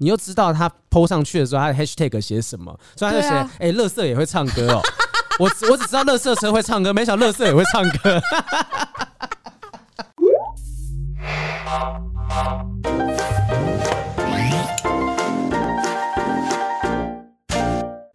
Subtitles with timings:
[0.00, 4.80] 你又知道他 PO 上去的时候，他的 hashtag 写什么，所以他就写，哎、啊，垃圾也会唱歌哦。
[5.38, 8.20] 我我只知道乐色车会唱歌，没想到垃圾也会唱歌。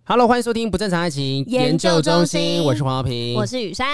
[0.08, 3.88] Hello，欢迎收听不正常爱情研究中心，我是黄浩平，我是雨珊。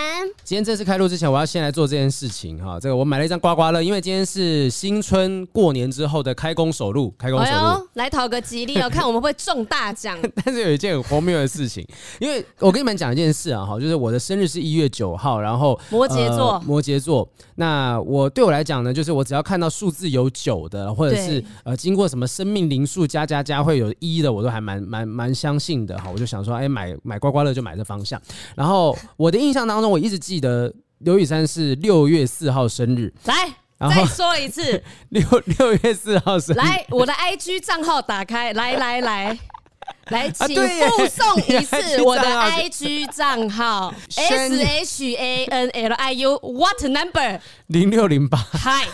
[0.44, 2.78] 今天正式开录之前，我要先来做这件事情哈。
[2.78, 10.20] 这个我买了一张刮刮乐，因为今天是新春过年之后的开工首录，开工首录，哎、来讨个吉利哦， 看我们会中大奖。
[10.44, 11.88] 但是有一件很荒谬的事情，
[12.20, 17.26] 因为我跟你们讲一件事啊，哈，就是我的生日是一月九号，然后摩羯座，呃、摩羯座。
[17.56, 26.01] 那我对我来讲呢，就是我只要看到数字有九的，或者是呃经过什么生命灵数加加加会有一的，我都还蛮蛮蛮相信的。
[26.02, 28.22] 好，我就想说，哎，买买刮刮乐就买这方向。
[28.56, 33.14] 然后我的印象当中，我一直记得刘雨珊是六月四号生日。
[33.26, 33.54] 来，
[33.90, 35.24] 再说一次， 六
[35.58, 36.58] 六月四号生日。
[36.58, 39.38] 来，我的 IG 账号打开，来来来。
[40.10, 48.38] 来，请附送一次我的 IG 账号 S H A N L I U What number 零六零八。
[48.38, 48.86] 嗨，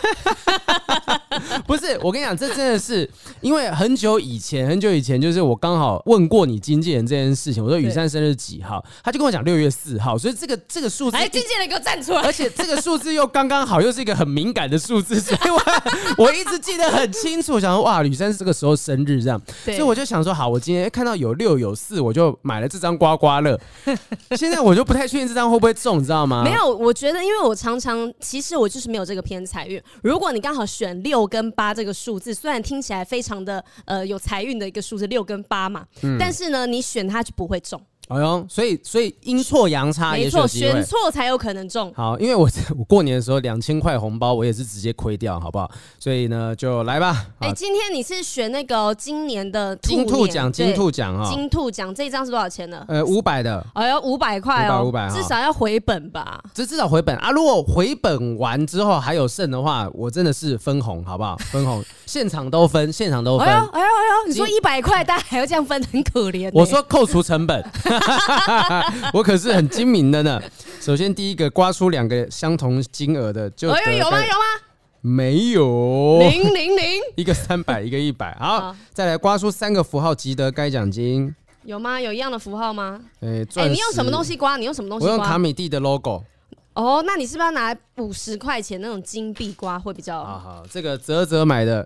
[1.65, 3.09] 不是，我跟你讲，这真的是
[3.41, 7.63] 因为很久以前，很久以前，就是我刚好问过你经纪人这件事情。
[7.63, 15.59] 我说雨珊生日几号，他就跟我讲六月四号，所以这个这个数字，哎，经纪人给我站出来，而且这个数字又刚刚好，又是一个很敏感的数字，所以我
[16.17, 17.59] 我一直记得很清楚。
[17.59, 23.59] 想说哇，雨珊是这个时候生日这样，所以我就想说，好，我今天看到有六有四，我就买了这张刮刮乐。
[24.38, 26.43] 现在我就不太确定这张会不会中，你知道吗？
[26.43, 29.81] 没有，我觉得，因为我常常其实我就是没有这个偏财运。
[30.02, 37.81] 如果你刚好选六跟八这个数字，虽然听起来非常的呃有财运的一个数字，六跟八嘛，嗯，但是呢，你选它就不会中。
[38.08, 41.91] 哎呦，所以所以阴错阳差，没错，选错才有可能中。
[41.94, 45.69] 好，因为我我过年的时候两千块红包，我也是直接亏掉，好不好？
[45.99, 47.25] 所以呢，就来吧。
[47.39, 52.86] 哎、欸，今天你是选那个今年的金兔奖，金兔奖啊，金兔奖这一张是多少钱呢？
[52.88, 53.66] 呃，五百的。
[53.73, 56.42] 哎呦，五百块哦，五百，至少要回本吧？
[56.53, 57.30] 这至少回本啊！
[57.31, 61.36] 如果回本完之后还有剩的话，我真的是分红，好不好？
[61.52, 63.48] 分红，现场都分，现场都分。
[63.48, 66.52] 哎呦，哎呦，哎呦，你说一百块，大家还要这样分，很可怜、欸。
[66.54, 67.61] 我说扣除成本。
[69.13, 70.41] 我可是很精明的呢。
[70.80, 74.19] 首先，第一个刮出两个相同金额的，就哎呦，有吗？
[74.21, 74.45] 有吗？
[75.02, 76.19] 没有。
[76.19, 78.36] 零零零， 一个三百，一个一百。
[78.39, 81.33] 好，再来刮出三个符号，即得该奖金。
[81.63, 81.99] 有吗？
[81.99, 82.99] 有一样的符号吗？
[83.21, 84.57] 哎，哎，你用什么东西刮？
[84.57, 85.13] 你用什么东西刮？
[85.13, 86.23] 我用卡米蒂的 logo。
[86.73, 90.17] 哦，那你是不是要拿五十块钱那种金币刮会比较？
[90.23, 91.86] 好好，这个泽泽买的。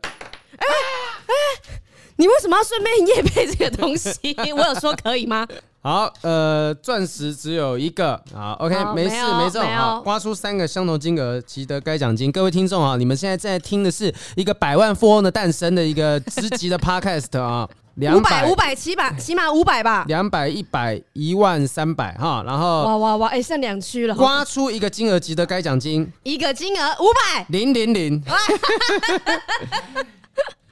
[2.22, 4.14] 你为什么要顺便夜配这个东西？
[4.56, 5.48] 我有说可以吗？
[5.82, 12.32] 好，呃，钻石只有一个，好，OK，好没事，没中，好，刮出三个相同金额，即得该奖金。
[12.32, 28.24] 各位听众啊，你们现在在听的是一个百万富翁的诞生的一个直击的 Podcast 啊，两百、五百、七百，起码五百吧，两百、一百、一万三百，哈，然后哇哇哇，哎、欸，剩两区了，刮出一个金额，即得该奖金，一个金额五百零零零。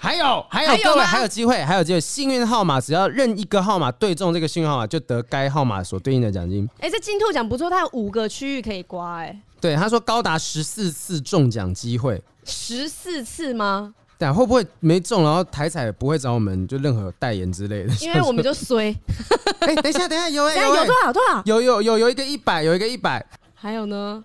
[0.02, 6.66] 还有还有各位还有机会还有机会，幸运号码只要任一个号码对中这个幸运号码，就得该号码所对应的奖金。
[6.80, 9.26] 哎、欸，这金兔奖不错，它有五个区域可以刮、欸。
[9.26, 13.94] 哎，对，他说高达十四次中奖机会，十四次吗？
[14.18, 17.94] 对，会不会没中，然后台彩不会找我们就任何代言之类的？
[18.00, 18.96] 因为我们就衰。
[19.60, 21.42] 哎、欸，等一下，等一下，有哎、欸，有、欸、有多少多少？
[21.44, 24.24] 有有有有一个一百，有一个一百，还有呢？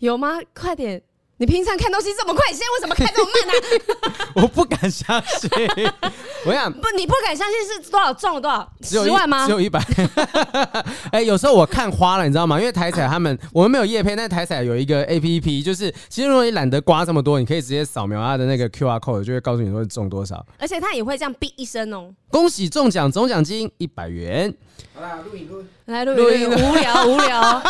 [0.00, 0.38] 有吗？
[0.54, 1.02] 快点。
[1.36, 3.52] 你平常看东西这么快，现在为什么看这么慢呢、
[4.00, 4.30] 啊？
[4.42, 5.50] 我不敢相信。
[6.46, 8.72] 我想不，你不敢相信是多少中了多少？
[8.82, 9.44] 十万吗？
[9.44, 9.80] 只有一百。
[11.10, 12.58] 哎、欸，有时候我看花了，你知道吗？
[12.60, 20.44] 因为台彩他们我们没有叶配，但台彩有一个 A P P，就是其实如果你懒得刮这么多，你可以直接扫描它的那个 Q R code，就会告诉你说中多少。
[20.58, 22.14] 而且它也会这样哔一声哦。
[22.34, 24.52] 恭喜中奖，总奖金一百元。
[24.92, 25.62] 好啦，录影录。
[25.84, 27.62] 来录影，无聊 无聊，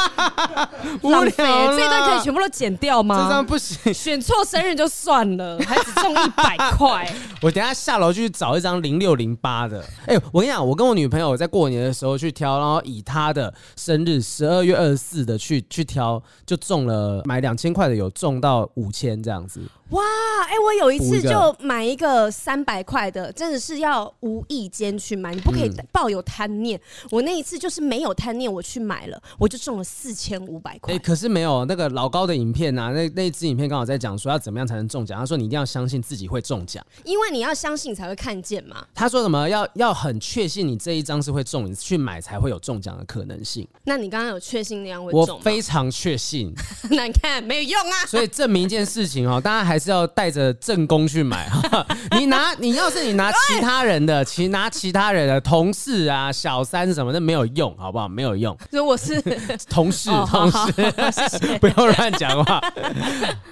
[1.03, 3.27] 无聊，这一段可以全部都剪掉吗？
[3.29, 7.15] 这张不行，选错生日就算了， 还只中一百块。
[7.43, 9.85] 我等下下楼去找一张零六零八的。
[10.07, 19.61] 哎、欸，我跟你讲，我跟我女朋友在过年的时候去挑，然后以她的生日十二月二十四的去去挑，就中了买两千块的有中到五千这样子。
[19.95, 20.03] 哇，
[20.49, 26.77] 哎、欸，我有一次就买一个三百块的，真的是要无意间去买，你不可以抱有贪念。
[27.05, 30.93] 嗯、我那一次就是没有贪念，我去买了，我就中了四千五百块。
[30.93, 35.17] 哎，可是没有那个老高的影片啊，那那支影片刚好在讲说要怎么样才能中奖。
[35.17, 38.85] 他说你一定要相信自己会中奖，因为你要相信才会看见嘛。
[38.93, 43.65] 他说什么要要很确信你这一张是会中，你去买才会有中奖的可能性。
[43.85, 45.37] 那你刚刚有确信那样会中？
[45.37, 46.53] 我非常确信。
[46.91, 48.07] 难看没有用啊。
[48.07, 49.95] 所以证明一件事情哦，大家还是。
[49.95, 51.49] 要带着正宫去买。
[52.19, 58.09] 你拿，你要是你拿其他人的，其拿其他人的同事啊、小三什么的没有用，好不好？
[58.09, 58.57] 没有用。
[58.71, 59.23] 所以我是
[59.71, 60.73] 同事，同事，
[61.61, 62.61] 不要乱讲话。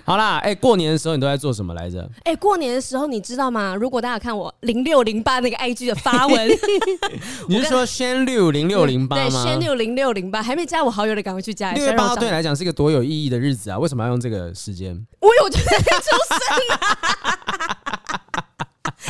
[0.05, 2.03] 好啦，哎、欸，过年的时候你都在做什么来着？
[2.25, 3.75] 哎、欸，过年的时候你知道吗？
[3.75, 6.49] 如果大家看我零六零八那个 IG 的发文，
[7.49, 9.23] 你是说先六零六零八吗？
[9.23, 11.73] 对，宣六零六零八，还没加我好友的，赶快去加。
[11.73, 13.79] 六月八号对你来讲是一个多有意义的日子啊！
[13.79, 15.07] 为什么要用这个时间？
[15.21, 16.79] 我有就在出 生啊！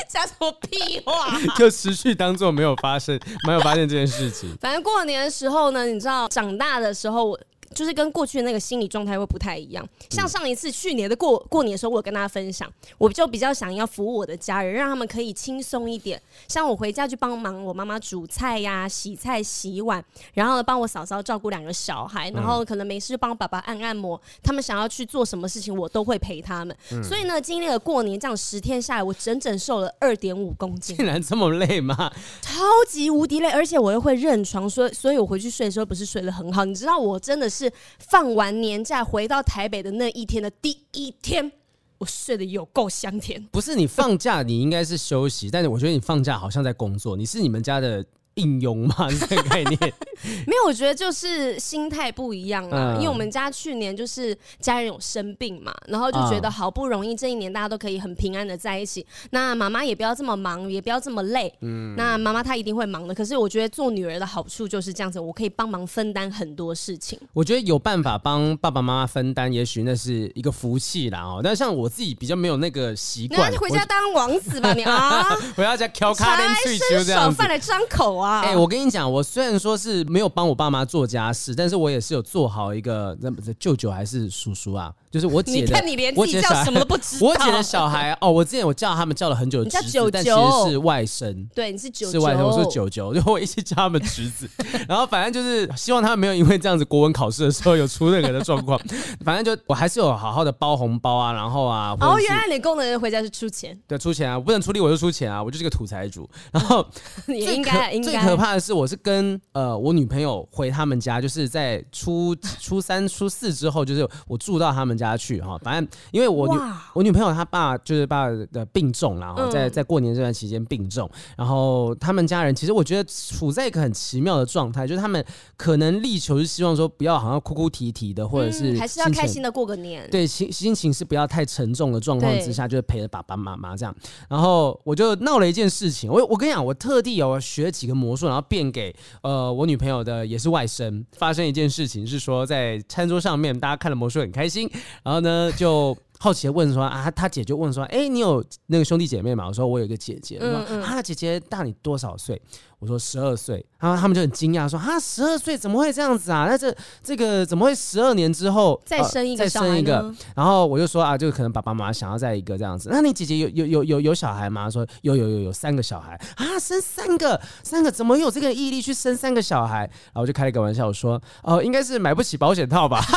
[0.09, 1.39] 讲什么屁话？
[1.57, 4.57] 就持续当做没有发生，没有发现这件事情。
[4.61, 7.39] 反正过年的时候呢，你知道，长大的时候。
[7.73, 9.87] 就是跟过去的那个心理状态会不太一样。
[10.11, 16.21] 像上一次去年的过过年的时候，我有跟大家分享，我就比较想要服务我的家人，让他们可以轻松一点。
[16.47, 20.05] 像我回家去帮忙我妈妈煮菜呀、洗菜、洗碗，
[20.35, 24.21] 然后呢帮我嫂嫂照顾两个小孩，然后可能没事就帮爸爸按按摩。
[24.43, 26.77] 他们想要去做什么事情，我都会陪他们。
[27.03, 30.97] 所以呢，经历了过年这样十天下来，我整整瘦了二点五公斤。
[30.97, 32.13] 竟然这么累吗？
[32.41, 36.65] 超级无敌累，而且我又会认床，所以所以我回去睡的时候不是睡得很好。
[36.65, 37.62] 你知道我真的是。
[37.65, 41.53] 是放完年假回到台北的那一天的第一天，
[41.99, 43.43] 我睡得有够香甜。
[43.53, 47.17] 不是你放假，你应该是休息，但是我觉得你放假好像在工作。
[47.17, 48.05] 你是你们家的。
[48.35, 49.09] 应用吗？
[49.29, 49.79] 这个概念
[50.47, 52.95] 没有，我觉得就是心态不一样啊。
[52.95, 61.53] 嗯、因为我们家去年就是家人有生病嘛，然后就觉得好不容易这一年大家都可以很平安的在一起，那妈妈也不要这么忙，也不要这么累。
[61.61, 63.15] 嗯，那妈妈她一定会忙的。
[63.15, 67.19] 可是我觉得做女儿的好处就是这样子，我可以帮忙分担很多事情。
[67.33, 71.41] 我觉得有办法帮爸爸妈妈分担，也许那是一个福气啦哦。
[71.43, 75.23] 但像我自己比较没有那个习惯，你回家当王子吧你啊！
[75.57, 78.22] 回家敲卡点去就这样子，饭来张口。
[78.23, 84.93] 哎、我跟你讲，我虽然说是没有帮我爸妈做家事，但是我也是有做好一个，那么舅舅还是叔叔啊？
[85.13, 87.27] 就是我姐的，你看你连自己叫什么都不知道。
[87.29, 91.47] 我姐的小孩哦，我之前我叫他们叫了很久的侄子，舅舅但其实是外甥。
[91.55, 94.49] 对，你是舅舅，是外甥，我说九九，就我一起叫他们侄子。
[94.89, 98.81] 然后反正就是希望他们没有因为这样子国文考试的时候有出任何的状况。
[99.23, 101.95] 反正就我还是有好好的包红包啊，然后啊。
[102.01, 103.79] 哦，原来你工人回家是出钱。
[103.87, 106.29] 对，出钱啊，我不能出力我就出钱啊，我就是个土财主。
[106.51, 106.87] 然后
[107.27, 108.13] 也应该，应该。
[108.13, 115.83] 最可怕的是，我是跟呃我女朋友回他们家，就是在初初三、初四之后，就是我住到他们家去哈，反正。
[116.11, 116.61] 因为我女
[116.95, 125.25] 我女朋友她爸就是爸的病重，然后在在过年这段期间病重，然后他们家人其实我觉得处在一个很奇妙的状态，就是他们
[125.57, 133.95] 可能力求是希望说不要好像哭哭啼啼的，或者是还是要开心的过个年，对，心心情是不要太沉重的状况之下，就是陪着爸爸妈妈这样。
[134.29, 141.05] 然后我就闹了一件事情，我我跟你讲，我特地有学几个魔术，然后变给呃我女朋友的也是外甥。
[141.17, 144.71] 发生一件事情是说在餐桌上面大家看了魔术很开心，
[145.03, 145.97] 然后呢就。
[146.23, 149.45] 好奇的问说啊，他姐就问说，哎、欸，你有那个兄弟姐妹吗？
[149.49, 150.39] 我说我有一个姐姐。
[150.41, 152.41] 嗯嗯，啊，姐姐大你多少岁？
[152.79, 153.67] 我说十二岁。
[153.81, 156.47] 然后他们就很惊讶说，啊，十二岁怎么会这样子啊？
[156.49, 156.73] 那这
[157.03, 159.51] 这个怎么会十二年之后再生一个、呃？
[159.51, 160.15] 再生一个？
[160.37, 162.89] 然后我就说啊，就可能爸爸妈妈想要再一个这样子。
[162.93, 164.71] 那你姐姐有有有有有小孩吗？
[164.71, 169.79] 说有有有有三个小孩啊，生三个三个，怎么有这个毅力去生三个小孩？
[169.81, 173.03] 然后我就开了一个玩笑，我说哦、呃，应该是买不起保险套吧。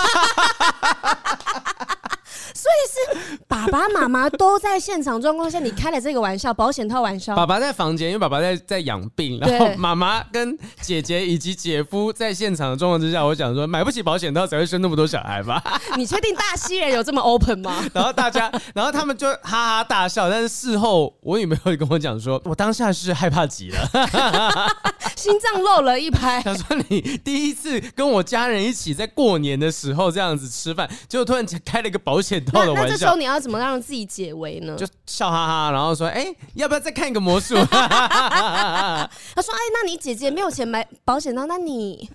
[2.56, 7.36] 所以是爸爸妈妈都在现场状况下，你开了这个玩笑，保险套玩笑。
[7.36, 15.62] 爸爸在房间，因为爸爸在在养病，然后妈妈跟姐姐以及姐夫在现场的状况之下，我想说买不起保险套才会生那么多小孩吧？
[15.98, 17.84] 你确定大西人有这么 open 吗？
[17.94, 23.90] 然后大家，然后他们就哈哈大笑，但是事后我女朋友跟我讲说，我当下是害怕极了，
[25.18, 26.42] 心脏漏了一拍。
[26.42, 32.64] 他说你第一次跟我家人一起在过年的时候这样子吃饭，结果突然间开了一个保险套。
[32.66, 34.76] 那，那这时候你要怎么让自己解围呢？
[34.78, 39.10] 就笑哈哈，然后说：“哎、欸，要不要再看一个魔术？” 他
[39.42, 42.10] 说：“哎，那你姐姐没有钱买保险呢，那你……”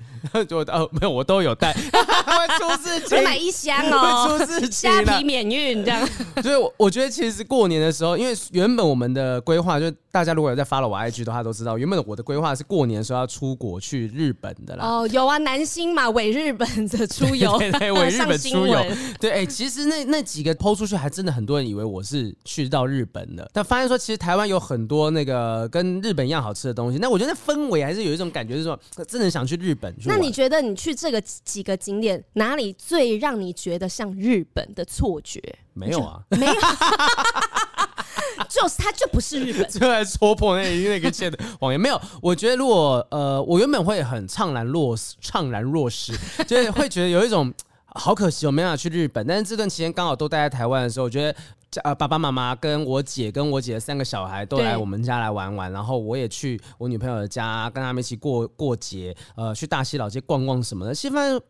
[0.48, 6.06] 就呃，没有，我都有带， 会出事情，买一箱哦，会出事情，虾皮免运这样。
[6.42, 14.84] 所以，我我觉得其实过年的时候，因为原本我们的规划，就大家如果有在 follow 我 IG 的话，都知道原本我的规划是过年的时候要出国去日本的啦。
[14.84, 18.84] 哦，有啊，南星嘛，伪日本的出游， 对， 伪日本出游。
[19.18, 26.98] 对，哎、欸，其实那那几个 PO 出去，还真的很多人以为我是去到日本的，但发现说其实台湾有很多那个跟日本一样好吃的东西。
[26.98, 30.09] 那我觉得氛围还是有一种感觉，就是说真的想去日本去。
[30.10, 30.94] 那你觉得你去？
[30.94, 35.40] 这个几个景点哪里最让你觉得像日本的错觉？
[35.72, 36.52] 没有啊，没有，
[38.50, 41.80] 就是它就不是日本，就来戳破那那个线的谎言。
[41.80, 46.12] 没有，我觉得如果呃，我原本会很怅然若怅然若失，
[46.46, 47.50] 就是会觉得有一种
[47.86, 49.26] 好可惜，我没办法去日本。
[49.26, 51.34] 但是这段期间刚好都待在台湾的时候，我觉得。
[51.82, 61.40] 呃爸爸妈妈跟我姐跟我姐的三个小孩都来我们家来玩玩，然后我也去我女朋友的家跟他们一起过过节，呃，去大溪老街逛逛什么的，其实发现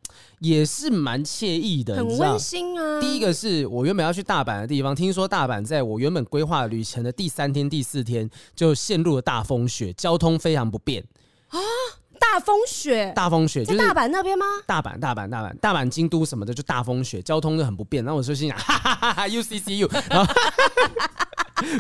[0.40, 3.00] 也是蛮惬意的，很温馨啊。
[3.00, 11.02] 第一个是我原本要去大阪的地方，听说大阪在我原本规划旅程的第三天、第四天就陷入了大风雪，交通非常不便
[11.48, 11.58] 啊。
[12.20, 14.44] 大风雪，大风雪，就是大阪那边吗？
[14.66, 18.04] 大阪，大阪，大阪，大阪，京都什么的就大风雪，交通就很不便。
[18.04, 20.32] 然后我就心想，哈哈哈哈，UCCU，然后。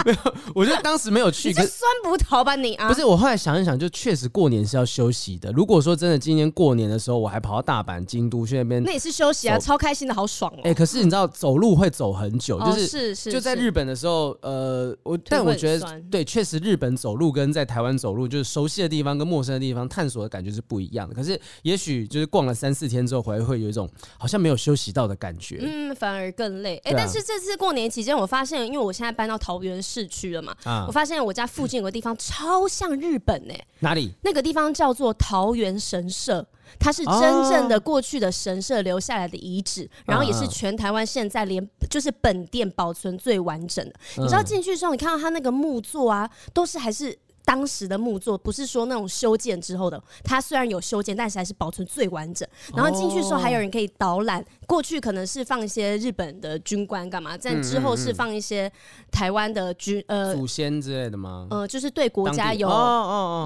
[0.04, 1.48] 没有，我就当时没有去。
[1.48, 2.86] 你是酸葡萄吧你啊？
[2.86, 5.50] 不是，我后来想一想，就确实过年是要休息的。
[5.52, 10.60] 如果说真的今年过年的时候，我还跑到大阪、京都去那边，那也是休息啊，超开心的，好爽哦。
[10.64, 21.14] 哎，可是你知道走路会走很久，哦、就是是是，就在日本的时候，呃，我但我觉得对，确实日本走路跟在台湾走路，就是熟悉的地方跟陌生的地方探索的感觉是不一样的。
[21.14, 26.80] 可是也许就是逛了三四天之后，回来会有一种好像没有休息到的感觉，嗯，反而更累。
[26.84, 30.56] 哎，但是这次过年期间，我发现，因为我现在搬到桃园市区了嘛。
[30.64, 30.84] 啊！
[30.86, 33.66] 我发现我家附近有个地方超像日本呢、欸。
[33.80, 34.12] 哪里？
[34.22, 36.46] 那个地方叫做桃园神社，
[36.78, 37.20] 它是真
[37.50, 43.92] 正的过去的神社留下来的遗址，哦、然后也是全台湾现在连就是本店保存最完整的。
[44.18, 47.18] 嗯、你知道进去之后，你看到它那个木座啊，都是还是。
[47.50, 52.48] 当时的木作不是说那种修建之后的，它虽然有修建，但是还是保存最完整。
[52.76, 58.70] 然后进去的时候还有人可以导览，过去可能是放一些日本的军官干嘛，但之后是放一些
[59.10, 61.48] 台湾的军呃祖先之类的吗？
[61.50, 62.68] 呃，就是对国家有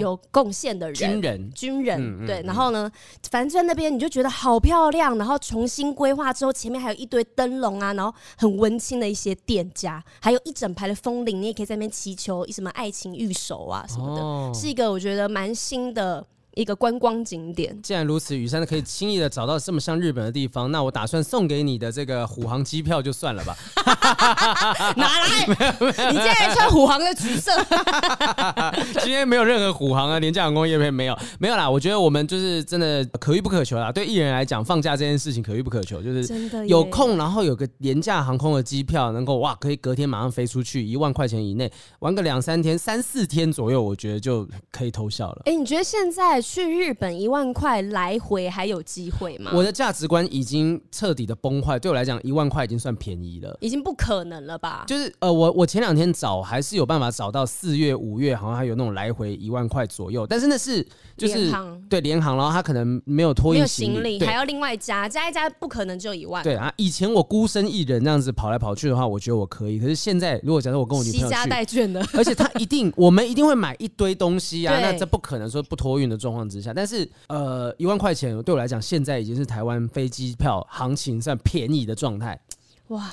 [0.03, 2.43] 有贡献的人，军人军人对。
[2.43, 2.93] 然后呢，
[3.31, 13.83] 反正在那边你就觉得好漂亮，然后重新规划之后，前面还有一堆灯笼啊，然后很温馨的一些店家，还有一整排的风铃，你也可以在那边祈求一什么爱情玉手啊。
[13.95, 16.27] 什么的，哦、是一个我觉得蛮新的。
[16.57, 17.77] 一个观光景点。
[17.83, 23.57] 既然如此，雨山可以轻易的找到这么像日本的地方，那我打算送给你的这个虎航机票就算了吧。
[24.97, 25.47] 拿来，
[26.11, 27.53] 你竟然穿虎航的紫色。
[29.03, 31.69] 今天没有任何虎航啊，廉价航空业配没有，没有啦。
[31.69, 33.91] 我觉得我们就是真的可遇不可求啦。
[33.91, 45.43] 对艺人来讲，放假这件事情可遇不可求，就是有空，然后有个廉价航空的机票，能够哇，可以隔天马上飞出去，一万块钱以内玩个两三天、三四天左右，我觉得就可以偷笑了。
[45.47, 46.44] 哎、欸，你觉得现在？
[46.45, 49.51] 去日本一万块来回还有机会吗？
[49.55, 54.85] 我的价值观已经彻底的崩坏，对我来讲一万块已经算便宜了，已经不可能了吧？
[54.87, 60.87] 就是呃，我我前两天找还是有办法找到四月五月好像还有那种来回一万块左右，但是那是
[61.17, 61.51] 就是
[61.89, 66.45] 对联航，然后他可能没有托运行李，行李还要另外加加一加，不可能就一万。
[66.45, 69.79] 对啊，以前我孤身一人这样子跑来跑去的话，我觉得我可以。
[69.79, 77.09] 可是现在如果假设我跟我女朋友去，携家带眷的，而且他一定我们一定会买一堆东西啊， 那这不可能说不托运的状况之下，但是。
[77.29, 82.39] 呃，一万块钱对我来讲，现在已经是台湾飞机票行情算便宜的状态。
[82.89, 83.11] 哇！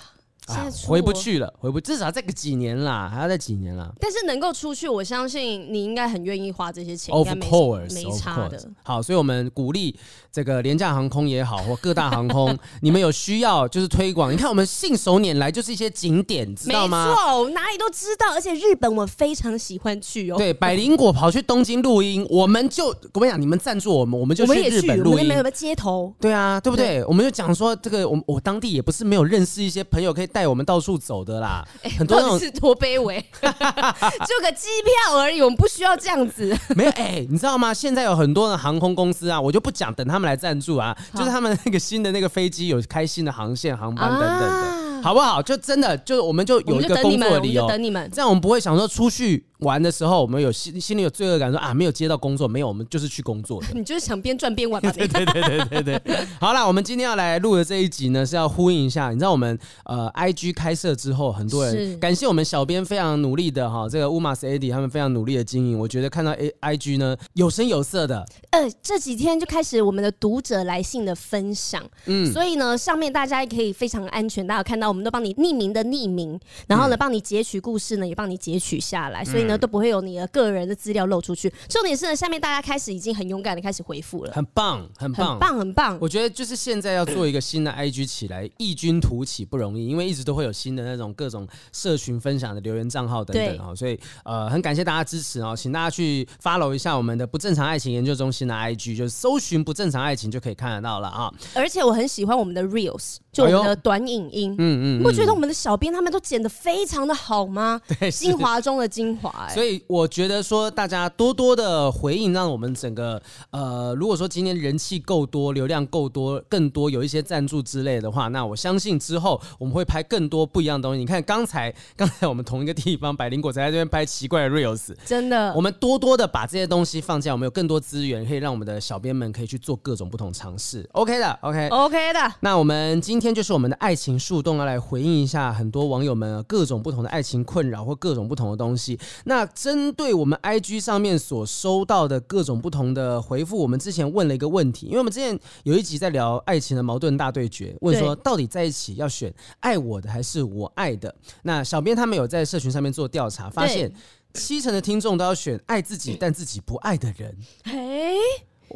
[0.85, 3.89] 回不去了，回不至少要再个几年啦，还要再几年啦。
[3.99, 8.59] 但是能够出去，我相信你应该很愿意花这些钱，Of course，没差的。
[8.83, 9.95] 好，所以我们鼓励
[10.31, 14.33] 这个廉价航空也好，或各大航空， 你们有需要就是推广。
[14.33, 17.07] 你看我们信手拈来就是一些景点，知道吗？
[17.07, 18.33] 没错，哪里都知道。
[18.33, 20.37] 而且日本我非常喜欢去哦。
[20.37, 25.11] 对，百灵果跑去东京录音，我们就我跟你讲，你们赞助我们，我们就去日本录音。
[25.11, 26.13] 我们没有街头。
[26.19, 27.05] 对啊，对不对？
[27.05, 31.21] 我们就讲说这个，我我当地也不是没有认识一些朋友可以带我们到处走。
[31.23, 34.67] 的啦，欸、很多人是多卑微， 就个机
[35.05, 36.57] 票而已，我们不需要这样子。
[36.75, 37.71] 没有哎、欸，你知道吗？
[37.71, 45.41] 现在有很多的航空公司啊，我就不讲，等他们来赞助啊，就是他们那个新的那个飞机有开新的航线、航班等等的，啊、好不好？
[45.43, 49.45] 就真的就我们就有一个工作的理由，等你们，这样我们不会想说出去。
[49.61, 53.67] 玩的时候，我们有心心里有罪恶感说，说啊，没有接到工作，没有，我们就是去工作的。
[53.73, 54.91] 你就是想边赚边玩吧？
[54.93, 56.17] 对对对对对对。
[56.39, 59.09] 好了，我们今天要来录的这一集呢，是要呼应一下。
[59.09, 65.77] 你知道我们呃，IG 开设之后，很多人是感谢我们小编非常努力的哈，这个乌马斯 AD 他们非常努力的经营。
[65.79, 68.25] 我觉得看到 A IG 呢有声有色的。
[68.49, 80.27] 呃，这几天就开始我们的读者来信的分享，嗯，所以呢，上面大家也可以非常安全，大家有看到我们都帮你匿名的匿名，然后呢，帮你截取故事呢，也帮你截取下来，所以呢，都不会有你的。
[80.31, 85.97] 个人的资料露出去，重点是呢，下面大家开始已经很勇敢的开始回复了，很棒，很棒，很棒，很棒。
[85.99, 101.29] 我觉得就是现在要做一个新的 IG 起来， 异军突起不容易，因为一直都会有新的那种各种社群分享的留言账号等等哈，对所以呃，很感谢大家支持哦，请大家去 follow 一下我们的不正常爱情研究中心的 IG，就是搜寻不正常爱情就可以看得到了啊。
[101.53, 103.17] 而且我很喜欢我们的 Reels。
[103.31, 107.79] 就我们的短影音，嗯嗯，你不觉得我们的小编他们都剪的非常的好吗？
[107.97, 109.53] 对，精华中的精华、欸。
[109.53, 113.21] 所以我觉得说，大家多多的回应，让我们整个
[113.51, 120.99] 呃，如果说今天人气够多，流量够多，更多有一些赞助之类的话，那我相信之后我们会拍更多不一样的东西。
[120.99, 130.85] 你看刚才 刚才我们同一个地方，百灵果在这边拍奇怪的 reels，真的，我们多多的把这些东西放进来，我们有更多资源可以让我们的小编们可以去做各种不同尝试。
[130.93, 132.33] OK 的，OK OK 的。
[132.39, 138.97] 那我们今今天就是我们的爱情树洞，要来回应一下很多网友们各种不同的爱情困扰或各种不同的东西。
[139.31, 151.15] 那针对我们 IG 上面所收到的各种不同的回复，我们之前问了一个问题，因为我们之前有一集在聊爱情的矛盾大对决，问说到底在一起要选爱我的还是我爱的？
[151.43, 153.89] 那小编他们有在社群上面做调查，发现
[154.33, 157.33] 七成的听众都要选爱自己但自己不爱的人。
[157.63, 158.17] 嘿。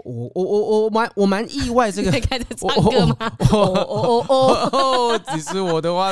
[0.03, 3.15] 我我我我蛮我蛮意外，这个 开始唱歌吗？
[3.51, 5.21] 哦哦哦哦！
[5.33, 6.11] 只是我的话，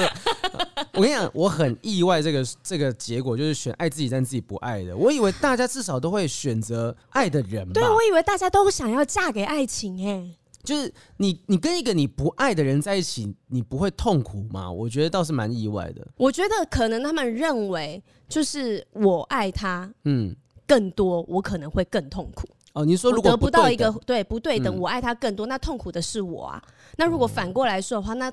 [0.94, 4.96] 我跟你讲，我很意外，这个这个结果就是选爱自己但自己不爱的。
[4.96, 7.74] 我以为大家至少都会选择爱的人吧？
[7.74, 10.36] 对，我以为大家都想要嫁给爱情哎。
[10.64, 14.72] 就是你你跟一个你不爱的人在一起，你不会痛苦吗？
[14.72, 16.08] 我觉得倒是蛮意外的。
[16.16, 20.34] 我觉得可能他们认为，就是我爱他，嗯，
[20.66, 22.48] 更多我可能会更痛苦。
[22.74, 26.62] 哦，你说如果得不到一个对不对等，我爱他更多，那痛苦的是我啊。
[26.98, 28.32] 那如果反过来说的话，那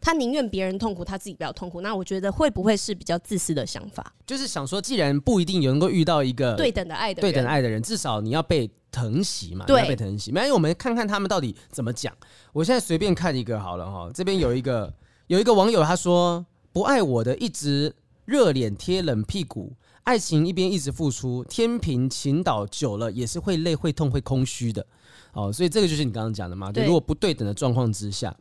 [0.00, 1.80] 他宁愿别人痛苦，他自己不要痛苦。
[1.82, 4.12] 那我觉得会不会是比较自私的想法？
[4.26, 10.32] 就是想说，既然不一定有能够遇到一个对等的爱的人，对等爱的人，至少你要被疼惜嘛，你要被疼惜。
[10.32, 12.12] 没有，我们看看他们到底怎么讲。
[12.52, 14.92] 我现在随便看一个好了哈，这边有一个
[15.26, 17.94] 有一个网友他说，不爱我的一直
[18.24, 19.74] 热脸贴冷屁股。
[20.04, 24.84] 爱情一边一直付出，天平倾倒久了也是会累、会痛、会空虚的。
[25.32, 26.70] 哦，所以这个就是你刚刚讲的嘛。
[26.72, 28.34] 对，如果不对等的状况之下，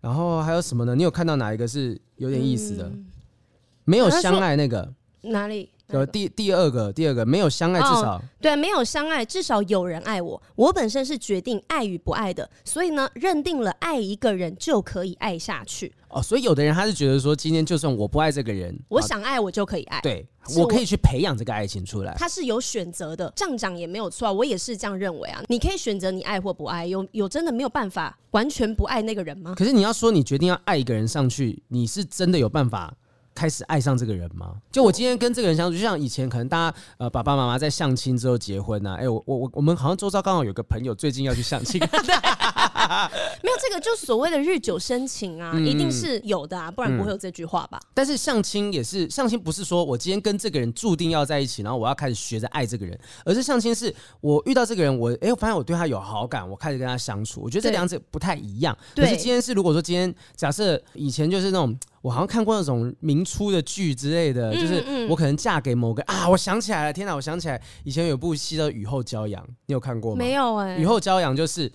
[0.00, 0.94] 然后还有什么呢？
[0.94, 2.84] 你有看到哪一个是有点意思的？
[2.84, 3.06] 嗯、
[3.84, 5.70] 没有相爱那个哪里？
[5.88, 10.42] 有第第二个，第二个没有相爱，至少、哦、对，没有相爱，至少有人爱我。
[10.54, 15.90] 我本身是决定爱与不爱的，所以呢，认定了爱一个人就可以爱下去。
[16.10, 22.14] 哦，所以有的人他是觉得说，今天就算我不爱这个人，我想爱我就可以爱，对，我可以去培养这个爱情出来。
[22.16, 25.42] 他是有选择的，这样讲也没有错，我也是这样认为啊。
[25.48, 29.54] 你可以选择你爱或不爱，有有真的没有办法完全不爱那个人吗？
[29.54, 32.94] 可是你要说你决定要爱一个人上去，你是真的有办法？
[33.38, 34.56] 开始爱上这个人吗？
[34.72, 38.94] 就我今天跟这个人相处，就像以前可能大家呃爸爸妈妈在相亲之后结婚呐、啊。
[38.96, 47.78] 哎、欸，我我我我们好像周遭刚好有个朋友最近要去相亲，没有这个就所谓的日久生情啊，嗯、一定是有的啊，不然不会有这句话吧？
[47.80, 57.40] 嗯、但是相亲也是相亲，不是说我今天跟这个人注定要在一起，然后我要开始学着爱这个人，而是相亲是我遇到这个人，我哎、欸，我发现我对他有好感，我开始跟他相处。
[57.40, 58.76] 我觉得这两者不太一样。
[58.96, 61.78] 对可是今天是如果说今天假设以前就是那种。
[62.08, 70.18] 我好像看过那种明初的剧之类的，就是我可能嫁给某个啊，我想起来了，天哪，我想起来以前有部戏叫《雨后骄阳》，你有看过吗？
[70.18, 70.80] 没有哎、欸。
[70.80, 71.70] 雨后骄阳就是，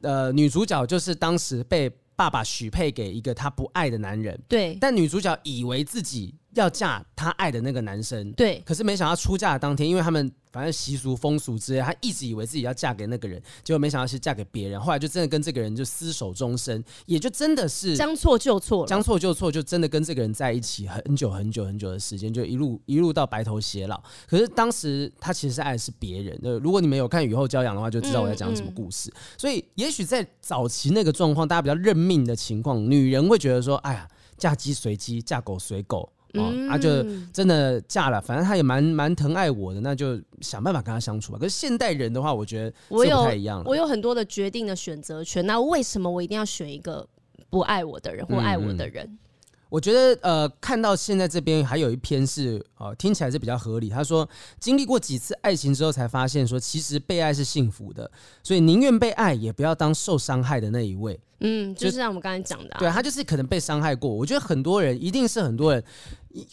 [0.00, 10.30] 呃，女主角就是当时被爸爸许配给一个她不爱的男人，对，但女主角以为自己要嫁她爱的那个男生，对，可是没想到出嫁的当天，因为他们。
[10.52, 14.80] 反正习俗风俗之类，她一直以为自己要嫁给那个人，结果没想到是嫁给别人。
[14.80, 24.02] 后来就真的跟这个人就厮守终身，也就真的是将错就错，将错就错，就真的跟这个人在一起很久很久很久的时间，就一路一路到白头偕老。
[24.26, 26.40] 可是当时她其实是爱的是别人。
[26.42, 29.10] 呃，如果你们有看《雨后骄阳》的话，就知道我在讲什么故事。
[29.10, 41.38] 嗯嗯、所以也许在早期那个状况，大家比较认命的情况，女人会觉得说：“哎呀，嫁鸡随鸡，嫁狗随狗。”哦，他、啊、就真的嫁了，反正他也蛮蛮疼爱我的，那就想办法跟他相处吧。
[41.38, 43.64] 可是现代人的话，我觉得不太一样了。
[43.66, 47.06] 我有，我有很多的决定的选择权，那为什么我一定要选一个
[47.48, 49.06] 不爱我的人或爱我的人？
[49.06, 49.18] 嗯嗯
[49.68, 53.88] 我觉得呃，看到现在这边还有一篇是呃，听起来是比较合理。
[53.88, 54.28] 他说，
[54.60, 58.10] 经历过几次爱情之后，才发现说，其实被爱是幸福的，
[58.42, 61.18] 所以宁愿被爱，也不要当受伤害的那一位。
[61.40, 64.10] 嗯，就是像我们刚才讲的、啊，对，他就是可能被伤害过。
[64.10, 65.82] 我觉得很多人一定是很多人。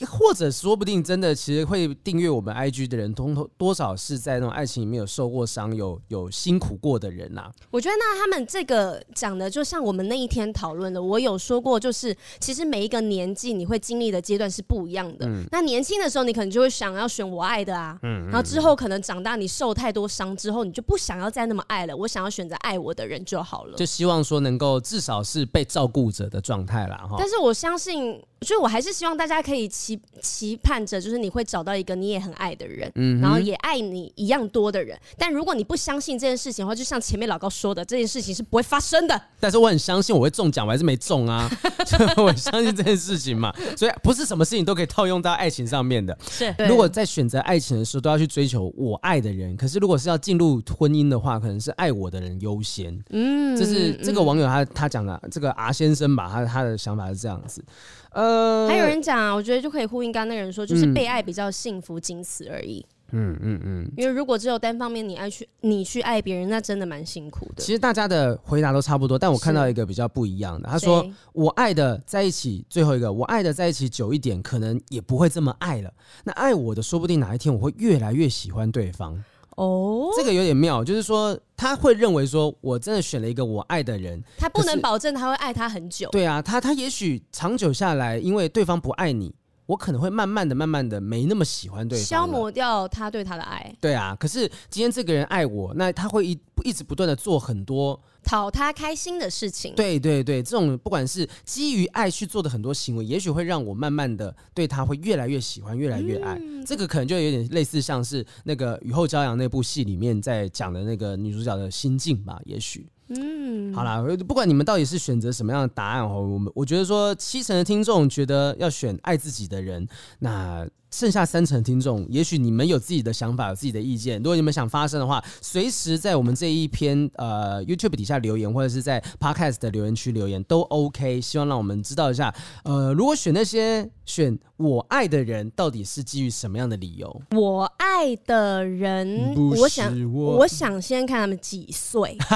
[0.08, 7.52] 或者说不定真的，其实会订阅我们 IG 的人，通通多少是在那种爱情里面有受过伤、有有辛苦过的人呐、啊。
[7.72, 15.26] 我觉得那他们这个讲的，就像我们那一天讨论的，我有说过，就是其实每一个年纪你会经历的阶段是不一样的。
[15.28, 17.98] 嗯、那年轻的时候，你可能就会想要选我爱的啊。
[18.04, 18.26] 嗯。
[18.28, 21.96] 然后之后可能长大，你受太多伤之后，你就不想要再那么爱了。
[21.96, 23.78] 我想要选择爱我的人就好了。
[23.78, 27.16] 就希望说能够至少是被照顾者的状态了哈。
[27.18, 28.22] 但是我相信。
[28.44, 35.00] 所以我还是希望大家可以期期盼着，就是你会找到一个你也很爱的人，嗯，然后也爱你一样多的人。
[35.18, 39.22] 但如果你不相信这件事情的话，就像前面老高说的，这件事情是不会发生的。
[39.40, 41.50] 但是我很相信我会中奖，我还是没中啊，
[42.18, 43.54] 我相信这件事情嘛。
[43.78, 46.18] 所以不是什么事情都可以套用到爱情上面的。
[46.30, 52.98] 是，如果在选择爱情的时候都要去追求我爱的人，可是如果是要进入婚姻的话，可能是爱我的人优先。
[53.10, 57.64] 嗯，这是这个网友他他讲的，这个 R 先生吧，他他的想法是这样子。
[58.14, 62.86] 呃，还有人讲啊，我觉得就可以呼应刚刚那个人说，就是被爱比较幸福，仅此而已。
[63.16, 67.62] 嗯嗯嗯，因为如果只有单方面你爱去你去爱别人，那真的蛮辛苦的。
[67.62, 75.94] 其实大家的回答都差不多，但我看到一个比较不一样的，他说：“我爱的在一起，最后一个我爱的在一起久一点，可能也不会这么爱了。
[76.24, 79.24] 那爱我的，说不定哪一天我会越来越喜欢对方。”
[79.58, 86.10] 哦，这个有点妙，就是说他会认为说，我真的选了一个我爱的人，他不能保证他会爱他很久。
[86.12, 89.34] 对啊，他他也许长久下来，因为对方不爱你，
[89.66, 93.76] 我可能会慢慢的、慢慢的没那么喜欢对方，消磨掉他对他的爱。
[93.80, 98.02] 对啊，可是今天这个人爱我，那他会一一直不断的做很多。
[98.24, 106.40] 讨他开心的事情，对对对，这种不管是基于爱去做的很多行为，也许会让我慢慢的对他会越来越喜欢，越来越爱。
[106.42, 112.88] 嗯、这个可能就有点类似像是那个雨后骄阳那部戏里面在讲的那个女主角的心境吧，也许。
[113.10, 119.86] 嗯，好啦，不管你们到底是选择什么样的答案哦，我们我觉得说七成的听众觉得要选爱自己的人，
[120.20, 120.66] 那。
[120.94, 124.18] 剩下三成听众，也许你们有自己的想法，有自己的意见。
[124.20, 131.20] 如果你们想发声的话，随时在我们这一篇呃 YouTube 底下留言，或者是在 Podcast 的留言区留言都 OK。
[131.20, 132.32] 希望让我们知道一下，
[132.64, 137.22] 呃，如果选那些选我爱的人，到底是基于什么样的理由？
[137.32, 142.16] 我爱的人，我，我想，我想先看他们几岁。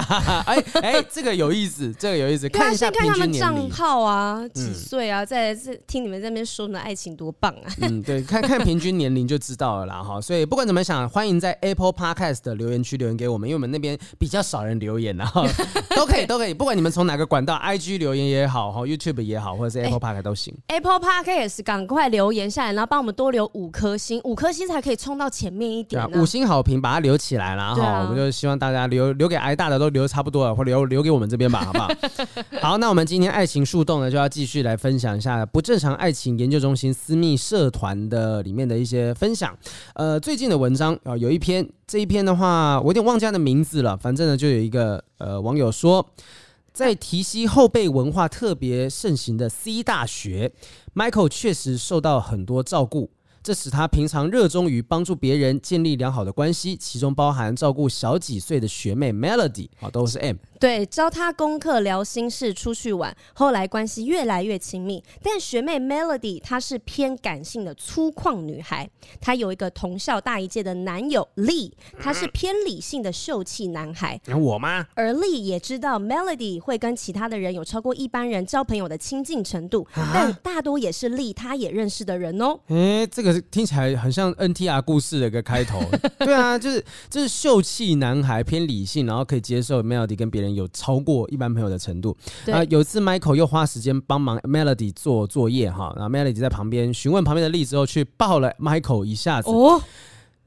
[0.47, 2.49] 哎哎，这个有意思，这个有意思。
[2.49, 5.23] 看一下先看他们账号啊，几岁啊？
[5.23, 7.71] 嗯、再来听你们在那边说的爱情多棒啊。
[7.81, 8.46] 嗯，对，看。
[8.47, 15.45] 看平均年龄就知道了啦，哈，所以不管怎么想，欢迎在 Apple Podcast 的留言区留言给我们，因为我们那边比较少人留言，然后
[15.95, 20.55] 都可以都可以，不管你们从哪个管道，IG 留言也好，哈，YouTube 也好，或者是 Apple Podcast 都行。
[20.67, 31.89] Apple Podcast 赶快留言下来，然后帮我们多留五颗星，五颗星才可以冲到前面一点，啊，五星好评把它留起来啦，哈，啊，我们就希望大家留留给挨大的都留差不多了，或留留给我们这边吧，好不好？
[32.61, 39.57] 好，那我们今天爱情树洞呢，就要继续来分享一下不正常爱情研究中心私密社团的里面的一些分享，
[39.93, 43.95] 呃，最近的文章啊，有一篇，这一篇的话，我有点忘记他的名字了。
[43.97, 46.05] 反正呢，就有一个呃网友说，
[46.73, 50.51] 在提西后辈文化特别盛行的 C 大学
[50.95, 53.09] ，Michael 确实受到很多照顾。
[53.43, 60.35] 这使他平常热衷于帮助别人建立良好的关系，其中包含照顾小几岁的学妹 Melody 啊，都是 M。
[60.59, 65.03] 对，教他功课、聊心事、出去玩，后来关系越来越亲密。
[65.23, 68.89] 但学妹 Melody 她是偏感性的粗犷女孩，
[69.21, 74.19] 她有一个同校大一届的男友 Lee，他是偏理性的秀气男孩。
[74.25, 74.85] 有我吗？
[74.95, 82.59] 而 Lee 也知道 Melody 会跟其他的人有超过一般人交朋友的亲近程度，啊、但大多也是 Lee 他也认识的人哦。
[82.67, 83.37] 哎，这个。
[83.49, 85.79] 听起来很像 NTR 故事的一个开头，
[86.19, 92.15] 对啊，就是就是秀气男孩偏理性，然后可以接受 Melody 跟别人有超过一般朋友的程度。
[92.47, 99.49] 啊对，有一次 Michael 又花时间帮忙 Melody 做作业哈，然后 Melody 在旁边询问旁边的力之后，去抱了 Michael 一下子。
[99.49, 99.81] 哦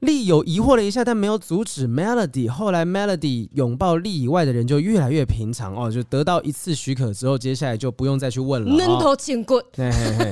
[0.01, 2.47] 丽有疑惑了一下，但没有阻止 Melody。
[2.47, 8.71] 后来 Melody 拥抱丽以外的人就越来越平常哦，就得到一次许可之后，接下来就不用再去问了。
[8.71, 9.91] 闷头浅滚，对，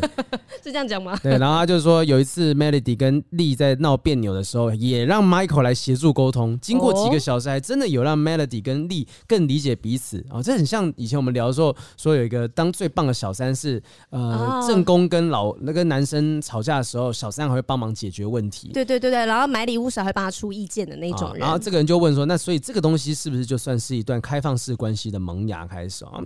[0.63, 1.17] 是这样讲吗？
[1.21, 6.59] 对，然后他就说有一次 Melody 跟丽在闹别扭的时候，也让 Michael 来协助沟通。
[6.59, 10.41] 经过几个小时，还真的有让 Melody 跟丽更理解彼此哦。
[10.41, 13.79] 这很像以前我们聊的时候说有一个当最棒的小三是
[14.09, 18.71] 呃正宫跟老那个男生吵架的时候，小三还会帮忙解决问题。
[18.73, 26.21] 对对对对，然后买礼物时还会帮他出意见的那种人，然后这个人就问说：“那所以这个东西是不是就算是一段开放式关系的萌芽开始啊？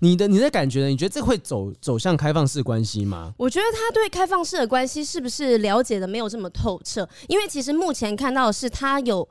[0.00, 0.88] 你的你的感觉呢？
[0.88, 7.08] 你觉得这会走走向开放式关系吗？”我觉得他对开放式的关系是不是了解的没有这么透彻？
[7.28, 9.28] 因为其实目前看到的是他有，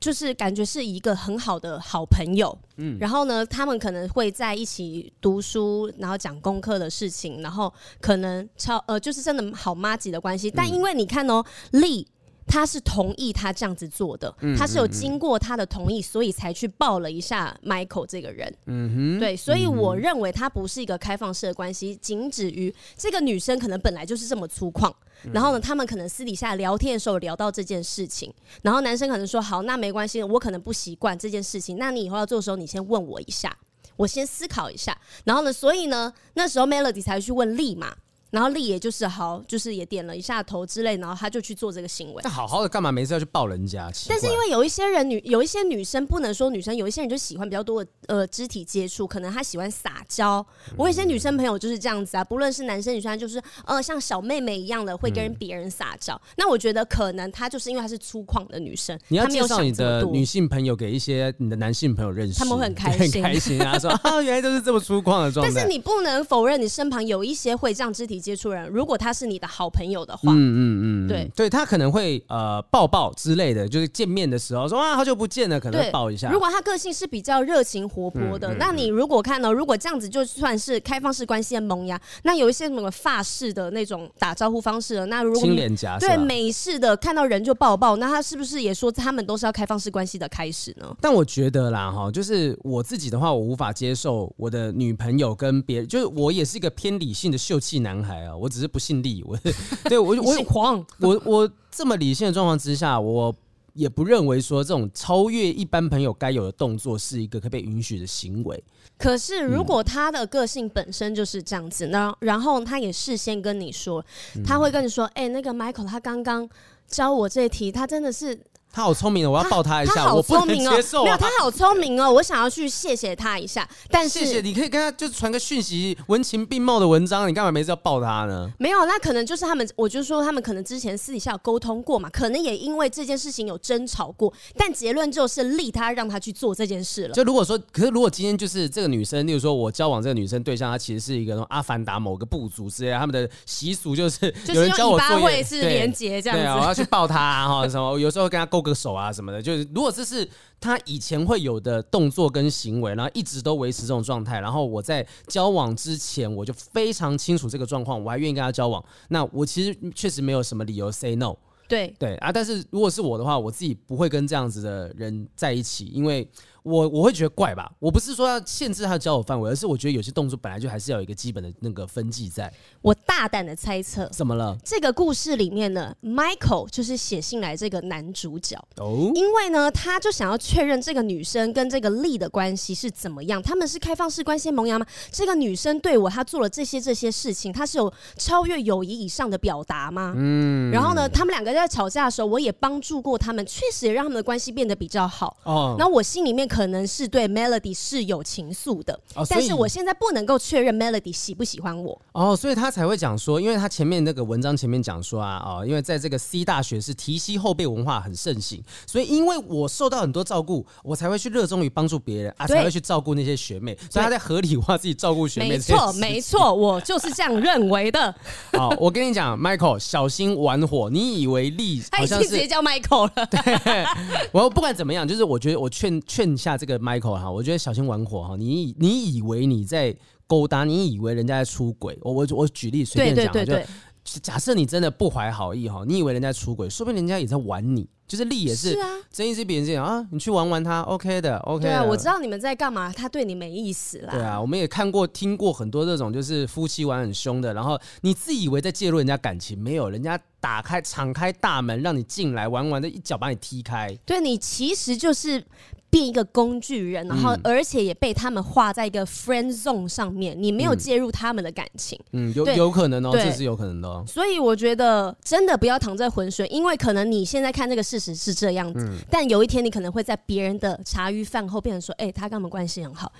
[0.00, 10.50] 就是感觉是一个很好的好朋友，嗯，然后呢，他们可能会在一起读书，然后讲功课的事情，然后可能超呃，就是真的好妈吉的关系。
[10.50, 12.06] 但因为你看哦，丽。
[12.50, 18.52] 他是同意他这样子做的，他是有经过他的同意，所以才去抱了一下 Michael 这个人。
[18.66, 24.92] 嗯哼，对，所以我认为他不是一个开放式的关系，仅止于这个女生可能本来就是这么粗犷，
[25.32, 33.56] 然后呢，他们可能私底下聊天的时候聊到这件事情，然后男生可能说好，那没关系，我可能不习惯这件事情，那你以后要做的时候，你先问我一下，
[33.94, 37.94] 我先思考一下，然后呢，所以呢，那时候 Melody 才去问丽嘛。
[38.30, 42.22] 然后丽也就是好，就是也点了一下头之类，然后他就去做这个行为。
[42.22, 42.92] 那好好的干嘛？
[42.92, 43.90] 没事要去抱人家？
[44.08, 50.44] 但是因为有一些人女，有一些女生不能说女生，有一些人就喜欢比较多的呃肢体接触，可能她喜欢撒娇。
[50.76, 56.14] 我有一些女生朋友就是这样子啊，不论是男生女生，就是呃像小妹妹一样的会跟别人撒娇。
[56.14, 65.52] 嗯、那我觉得可能她就是因为她是粗犷的女生，你要介绍你的女性朋友给一些你的男性朋友认识，他们会很开心，很开心啊，说啊原来都是这么粗犷的状态。
[65.52, 76.30] 但是你不能否认，你身旁有一些会这样肢体接触人，如果他是你的好朋友的话，嗯嗯嗯，对对，他可能会呃抱抱之类的，就是见面的时候说啊好久不见了，可能会抱一下。
[76.30, 90.96] 如果他个性是比较热情活泼的，嗯嗯嗯，那你如果看到如果这样子就算是开放式关系的萌芽，那有一些什么法式的那种打招呼方式了，那如果亲脸颊对美式的看到人就抱抱，那他是不是也说他们都是要开放式关系的开始呢？
[91.00, 99.38] 但我觉得啦哈，就是我自己的话，我无法接受我的女朋友跟别人，就是我也是一个偏理性的秀气男孩啊，我只是不信力，我
[99.88, 103.34] 对我我狂，我我这么理性的状况之下，我
[103.74, 108.62] 也不认为说这种超越一般朋友该有的动作是一个可被允许的行为。
[108.98, 114.04] 可是如果他的个性本身就是这样子，那、嗯、然后他也事先跟你说，
[114.44, 116.48] 他会跟你说，哎、欸，那个 Michael 他刚刚
[116.86, 118.38] 教我这题，他真的是。
[118.72, 119.94] 他好聪明哦，我要抱他一下。
[119.94, 123.68] 他好聪明哦，我不能接受啊，没有，他好聪明哦，我想要去谢谢他一下。
[123.90, 128.50] 但是谢谢，你可以跟他就是传个讯息，文情并茂的文章，你干嘛没事要抱他呢？
[128.58, 137.14] 没有，那可能就是他们，我就说他们可能之前私底下有沟通过嘛，可能也因为这件事情有争吵过，但结论就是利他让他去做这件事了。
[137.14, 149.40] 就如果说，可是如果今天就是这个女生，例如说我交往这个女生对象，她其实是一个阿凡达某个部族之类，他们的习俗就是有人教我做会是连结这样子，对啊，我要去抱他哈什么，有时候跟他勾个手啊什么的。
[149.40, 150.28] 就是，如果这是
[150.60, 161.34] 他以前会有的动作跟行为，然后一直都维持这种状态，然后我在交往之前我就非常清楚这个状况，我还愿意跟他交往，那我其实确实没有什么理由 say no。
[161.68, 166.28] 对对啊，但是如果是我的话，我自己不会跟这样子的人在一起，因为。
[166.62, 172.52] 我我会觉得怪吧，我不是说要限制他的交友范围，而是我觉得有些动作本来就还是要有一个基本的那个分际在。
[172.82, 174.56] 我大胆的猜测，怎么了？
[174.62, 184.84] 这个故事里面呢，Michael 就是写信来这个男主角哦，因为呢，他就想要确认这个女生跟这个 Lee 的关系是怎么样，他们是开放式关系萌芽吗？
[185.10, 190.12] 这个女生对我，她做了这些这些事情，她是有超越友谊以上的表达吗？
[190.16, 195.76] 嗯，然后呢，他们两个在吵架的时候，我也帮助过他们，确实也让他们的关系变得比较好哦。
[195.78, 196.49] 那我心里面。
[196.50, 215.50] 可能是对 Melody 是有情愫的，哦，但是我现在不能够确认 Melody 喜不喜欢我哦，所以他才会讲说，因为他前面那个文章前面讲说啊，哦，因为在这个 C 大学是提携后辈文化很盛行，所以因为我受到很多照顾，我才会去热衷于帮助别人啊，才会去照顾那些学妹，所以他在合理化自己照顾学妹。
[215.50, 218.12] 没错，没错，我就是这样认为的。
[218.54, 223.26] 好，我跟你讲，Michael 小心玩火，你以为丽好像是直接叫 Michael 了？
[223.30, 223.84] 对，
[224.32, 226.39] 我不管怎么样，就是我觉得我劝劝。
[226.40, 228.36] 下这个 Michael 哈，我觉得小心玩火哈。
[228.36, 229.94] 你你以为你在
[230.26, 231.96] 勾搭，你以为人家在出轨？
[232.02, 233.66] 我我我举例随便讲，对对对对，
[234.02, 237.88] 就假设你真的不怀好意哈，你以为人家出轨，说不定人家也在玩你。
[238.10, 238.76] 就是利也是，
[239.12, 241.70] 睁一只闭一只眼啊，你去玩玩他，OK 的，OK 的。
[241.70, 244.12] 对啊，我知道你们在干嘛，他对你没意思啦。
[244.12, 253.96] 对啊，我们也看过、听过很多这种，就是夫妻玩很凶的，然后你自以为在介入人家感情，没有，人家打开、敞开大门让你进来玩玩的，一脚把你踢开。
[254.04, 255.44] 对，你其实就是
[255.90, 261.96] 变一个工具人，然后而且也被他们画在一个 friend zone 上面，你没有介入他们的感情。
[262.10, 264.04] 嗯，有有可能哦，这是有可能的哦。
[264.04, 268.00] 所以我觉得真的不要躺在浑水，因为可能你现在看这个事。
[268.00, 273.12] 实是这样子，嗯、但有一天你可能会在别人的茶余饭后变成说，哎、欸，他跟我们关系很好，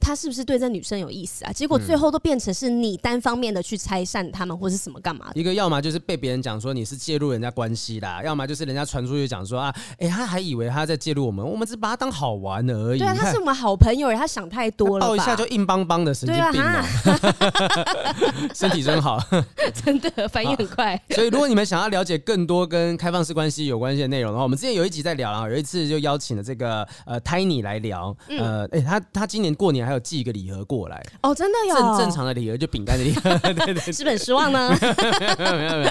[0.00, 1.52] 他是不是对这女生有意思啊？
[1.52, 5.30] 结果最后都变成是你单方面的去拆散他们，或是什么干嘛？
[5.34, 12.98] 一个要么就是被别人讲说你是介入人家关系啦，要么就是人家传出去讲说啊，哎、欸，他还以为他在介入我们，我们只把他当好玩的而已。
[12.98, 16.84] 对啊，他是我们好朋友，他想太多了，抱一下就硬邦邦的神经病嘛，
[18.54, 19.18] 身体真好，
[19.84, 21.00] 真的反应很快。
[21.14, 34.76] 所以如果你们想要了解更多跟开放式关系有关系的内容的话，我们之前有一集在聊啊，有一次就邀请了这个呃 Tiny 来聊，呃，哎、欸，他他今年过年还有寄一个礼盒过来哦，真的有正正常的礼盒，就饼干的礼盒， 对对，对，是不是很失望呢？
[35.38, 35.90] 没有没有没有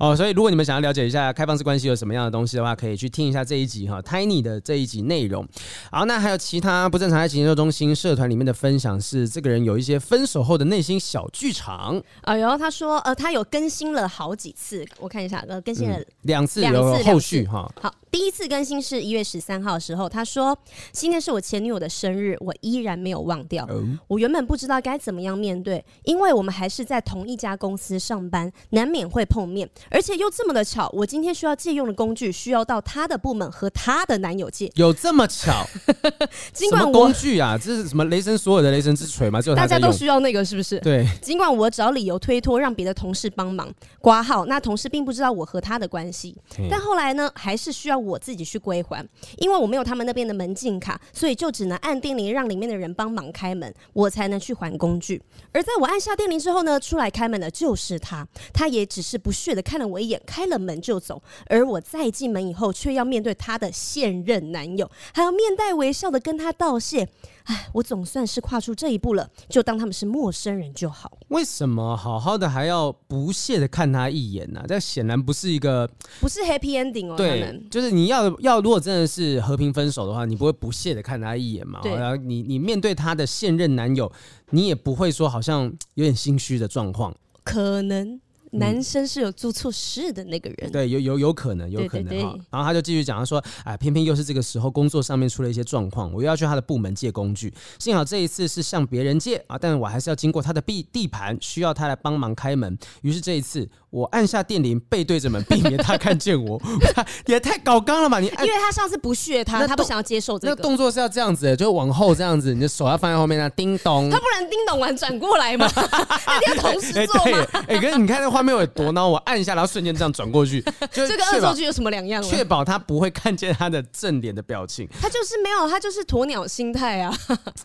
[0.00, 5.46] 哦，所以如果你们想要了解一下开放式关系有什么样的东西的话，可以去听一下这一集哈，Tiny 的这一集内容。
[5.90, 12.02] 好，那还有其他不正常爱情研究中心社团里面的分享是，这个人有一些分手后的内心小剧场。
[12.22, 17.70] 哎呦，他说呃，他有更新了好几次，我看一下，呃，更新了两、嗯、次，有后续哈。
[17.80, 17.94] 好。
[18.10, 20.58] 第一次更新是一月十三号的时候，他说
[20.92, 23.64] ：“今天是我前女友的生日，我依然没有忘掉。
[23.66, 35.64] 哦、我原本不知道该怎么样面对，因为我们还是在同一家公司上班，难免会碰面，而且又这么的巧，我今天需要借用的工具需要到他的部门和他的男友借，有这么巧？
[36.52, 39.40] 尽管我工具啊，这是什么雷神所有的雷神之锤吗？
[39.40, 40.80] 只有大家都需要那个是不是？
[40.80, 41.06] 对。
[41.22, 46.36] 尽管我找理由推脱，让别的同事帮忙挂号，那同事并不知道我和他的关系，
[46.70, 49.06] 但后来呢，还是需要我自己去归还，
[49.38, 55.22] 因为我没有他们那边的门禁卡，所以就只能按电铃让里面的人帮忙开门，我才能去还工具。
[55.52, 61.22] 而在我按下电铃之后呢，出来开门的就是他，他也只是不屑的看了我一眼，开了门就走。
[61.46, 67.08] 而我再进门以后，却要面对他的现任男友，还要面带微笑的跟他道谢。
[67.48, 71.18] 唉，我总算是跨出这一步了，就当他们是陌生人就好。
[71.28, 74.66] 为什么好好的还要不屑的看他一眼呢、啊？
[74.68, 75.88] 这显然不是一个，
[76.20, 77.16] 不是 happy ending 哦。
[77.16, 81.80] 对，就是你要要，如果真的是和平分手的话，你不会不屑的看他一眼嘛？
[81.82, 81.94] 对。
[81.94, 84.12] 然后你你面对他的现任男友，
[84.50, 87.14] 你也不会说好像有点心虚的状况。
[87.42, 88.20] 可能。
[88.52, 92.36] 男生是有做错事的那个人，嗯、对，有有有可能，有可能哈。
[92.50, 97.52] 然后他就继续讲，他说：“哎，偏偏又是这个时候，工作上面出了一些状况，我又要去他的部门借工具。
[97.78, 102.76] 幸好这一次是向别人借啊，但是我还是要经过他的地地盘，需要他来帮忙开门。
[103.02, 106.60] 于是这一次，我按下电铃，背对着门，避免他看见我。
[107.26, 108.18] 也太搞刚了吧？
[108.20, 110.54] 你按 因为他上次不屑他，他不想要接受这个。
[110.54, 114.10] 那动作是要这样子的，就往后这样子，你的手要放在后面，那叮咚。
[114.10, 115.70] 他不能叮咚完转过来吗？
[115.74, 117.46] 那你要同时做吗？
[117.66, 120.60] 哎、欸，可是你看那画面有多孬我按一下，然后瞬间这样转过去，
[120.92, 122.22] 就这个恶作剧有什么两样？
[122.22, 124.88] 确保他不会看见他的正脸的表情。
[125.00, 127.16] 他就是没有，他就是鸵鸟心态啊！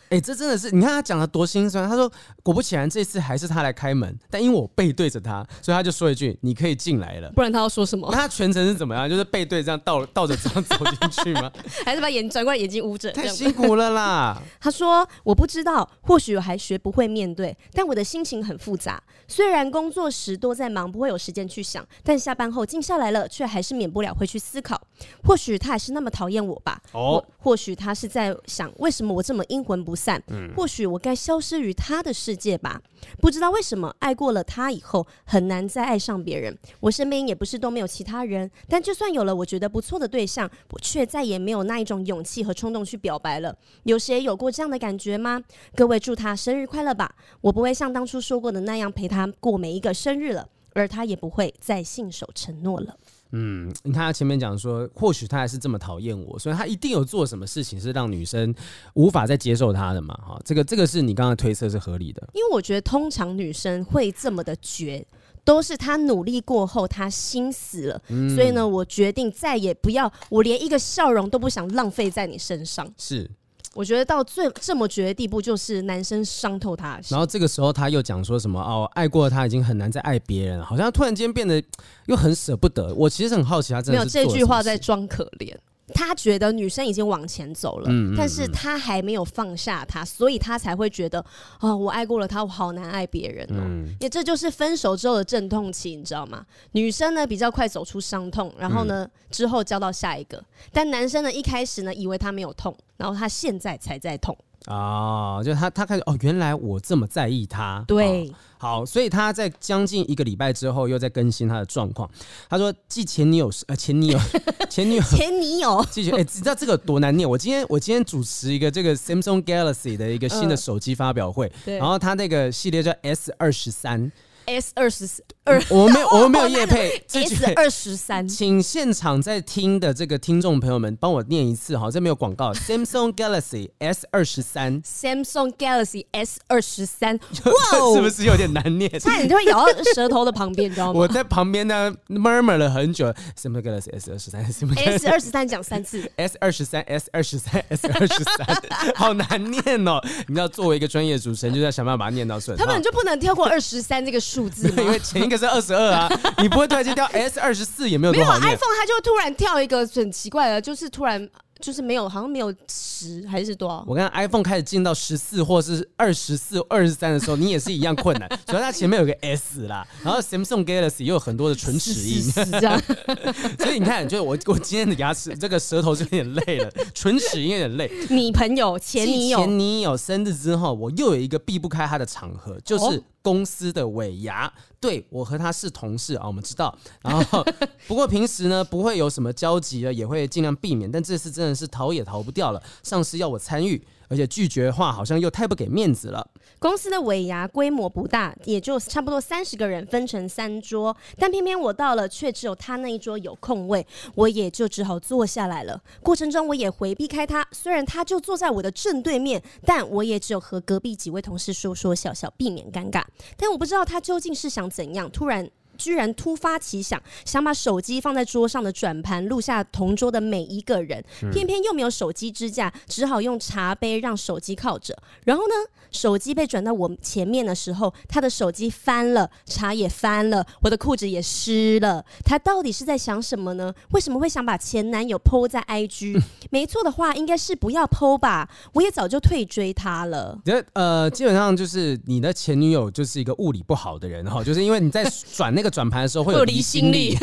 [0.09, 1.87] 哎、欸，这真的是，你看他讲的多心酸。
[1.89, 2.09] 他说，
[2.41, 8.07] 果不其然，这次还是他来开门，但因为我背对着他，所以他就说一句：“你可以进来了。”不然他要说什么？
[8.11, 9.09] 那他全程是怎么样？
[9.09, 11.51] 就是背对这样倒倒着这样走进去吗？
[11.85, 13.11] 还是把眼转过来，眼睛捂着？
[13.11, 14.41] 太辛苦了啦！
[14.59, 19.03] 他说：“我不知道，或许我还学不会面对，但我的心情很复杂。
[19.27, 24.81] 虽然工作时都在忙，不会有时间去想，但。”下班后静下来了，却还是免不了会去思考。
[25.25, 26.79] 或许他还是那么讨厌我吧？
[26.93, 30.23] 哦，或许他是在想，为什么我这么阴魂不散？
[30.27, 32.81] 嗯，或许我该消失于他的世界吧？
[33.19, 36.57] 不知道为什么，爱过了他以后，很难再爱上别人。
[36.79, 43.55] 我身边也不是都没有其他人，但就算有了我觉得不错的对象，我却再也没有那一种勇气和冲动去表白了。
[43.83, 45.41] 有谁有过这样的感觉吗？
[45.75, 47.15] 各位祝他生日快乐吧！
[47.39, 50.49] 我不会像当初说过的那样陪他过每一个生日了。
[50.75, 52.97] 而他也不会再信守承诺了。
[53.31, 58.51] 嗯，你看他前面讲说，或许他还是这么讨厌我，所以他一定有做什么事情是让女生
[58.95, 60.15] 无法再接受他的嘛？
[60.15, 62.27] 哈，这个这个是你刚刚推测是合理的。
[62.33, 65.05] 因为我觉得通常女生会这么的绝，
[65.45, 72.91] 都是他努力过后，他心死了，嗯，所以呢，我决定再也不要，我连一个笑容都不想浪费在你身上。
[72.97, 73.29] 是。
[73.75, 76.99] 我觉得到最这么绝的地步，就是男生伤透他。
[77.09, 81.63] 然后这个时候他又讲说什么哦，爱过他已经很难再爱别人了，好像突然间变得
[82.05, 82.93] 又很舍不得。
[82.93, 85.55] 我其实很好奇，他真的是没有这句话在装可怜。
[85.93, 91.23] 他觉得女生已经往前走了，嗯嗯嗯，但是他还没有放下他，所以他才会觉得
[91.59, 93.63] 哦，我爱过了他，我好难爱别人哦。
[93.63, 96.45] 嗯、也这就是分手之后的阵痛期，你知道吗？
[96.73, 104.37] 女生呢比较快走出伤痛，然后呢、嗯、之后交到下一个，但男生呢一开始呢以为他没有痛，然后他现在才在痛。
[104.67, 107.83] 哦，就他他开始哦，原来我这么在意他。
[107.87, 108.29] 对。
[108.29, 112.09] 哦好，所以他在将近一个礼拜之后又在更新他的状况。
[112.49, 114.17] 他说，继前女友呃前女友
[114.71, 117.29] 前女友前女友，继续哎，你知道这个多难念？
[117.29, 124.09] 我今天我今天主持一个这个 Samsung Galaxy 的一个新的手机发表会，呃、然后他那个系列叫 S 二十三。
[124.45, 125.05] S 二十
[125.45, 127.03] 二，我们没有， 我们没有夜配。
[127.09, 132.53] S 二十三，请现场在听的这个听众朋友们帮我念一次哈，这没有广告。
[132.53, 138.89] Samsung Galaxy S 二十三，Samsung Galaxy S 二十三，哇，是不是有点难念？
[138.99, 140.99] 差点就会咬到舌头的旁边，知道吗？
[140.99, 143.13] 我在旁边呢，murmur 了很久。
[143.37, 149.99] Samsung Galaxy S 二十三，S 二十三讲三次，S 二十三，S 二十三，S 二十三，好难念哦！
[150.27, 152.57] 你知道作为一个专业主持人，就要想办法把它念到顺。
[152.57, 156.09] 他们就不能跳过二十三这个数字， 因为前一个是二十二啊，
[156.41, 158.41] 你不会突然间掉 S 二十四也没有多好念。
[158.41, 163.83] 没有 iPhone，它就突然跳一个很奇怪的，就是突然就是没有，好像没有十还是多少？
[163.87, 168.29] 我看 iPhone 开始进到十四或是二十四、二十三的时候，你也是一样困难。
[168.45, 172.81] 主要它前面有个 S 啦，然后 Samsung Galaxy 又有很多的唇齿音，是这样。
[173.59, 177.89] 所以你看，就我我今天的牙齿这个舌头就有点累了，唇齿音有点累。
[178.09, 183.01] 你朋友前女友前女友生日之后，我又有一个避不开他的场合，就是。
[183.23, 186.77] 公司的尾牙，对，我和他是同事啊，我们知道。
[187.01, 187.43] 然后，
[187.87, 190.91] 不过平时呢不会有什么交集了，也会尽量避免。
[190.91, 193.81] 但这次真的是逃也逃不掉了，上司要我参与。
[194.13, 196.29] 而且拒绝的话好像又太不给面子了。
[196.59, 205.81] 公司的尾牙规模不大，也就差不多三十个人分成三桌，但偏偏我到了却只有他那一桌有空位，我也就只好坐下来了。
[206.03, 213.03] 过程中我也回避开他，虽然他就坐在我的正对面，但我也只有和隔壁几位同事说说笑笑，避免尴尬。
[213.35, 215.49] 但我不知道他究竟是想怎样，突然。
[215.77, 224.97] 居然突发奇想，想把手机放在桌上的转盘录下同桌的每一个人，偏偏又没有手机支架，只好用茶杯让手机靠着。
[225.25, 225.53] 然后呢，
[225.93, 232.03] 手机被转到我前面的时候，他的手机翻了，茶也翻了，我的裤子也湿了。
[232.23, 233.73] 他到底是在想什么呢？
[233.91, 236.21] 为什么会想把前男友 po 在 IG？
[236.49, 238.49] 没错的话，应该是不要 po 吧。
[238.73, 240.39] 我也早就退追他了。
[240.73, 245.73] 呃，基本上就是你的前女友就是一个物理不好的人哈， 就是因为你在转那个。
[245.73, 247.15] 转盘的时候会有离心力，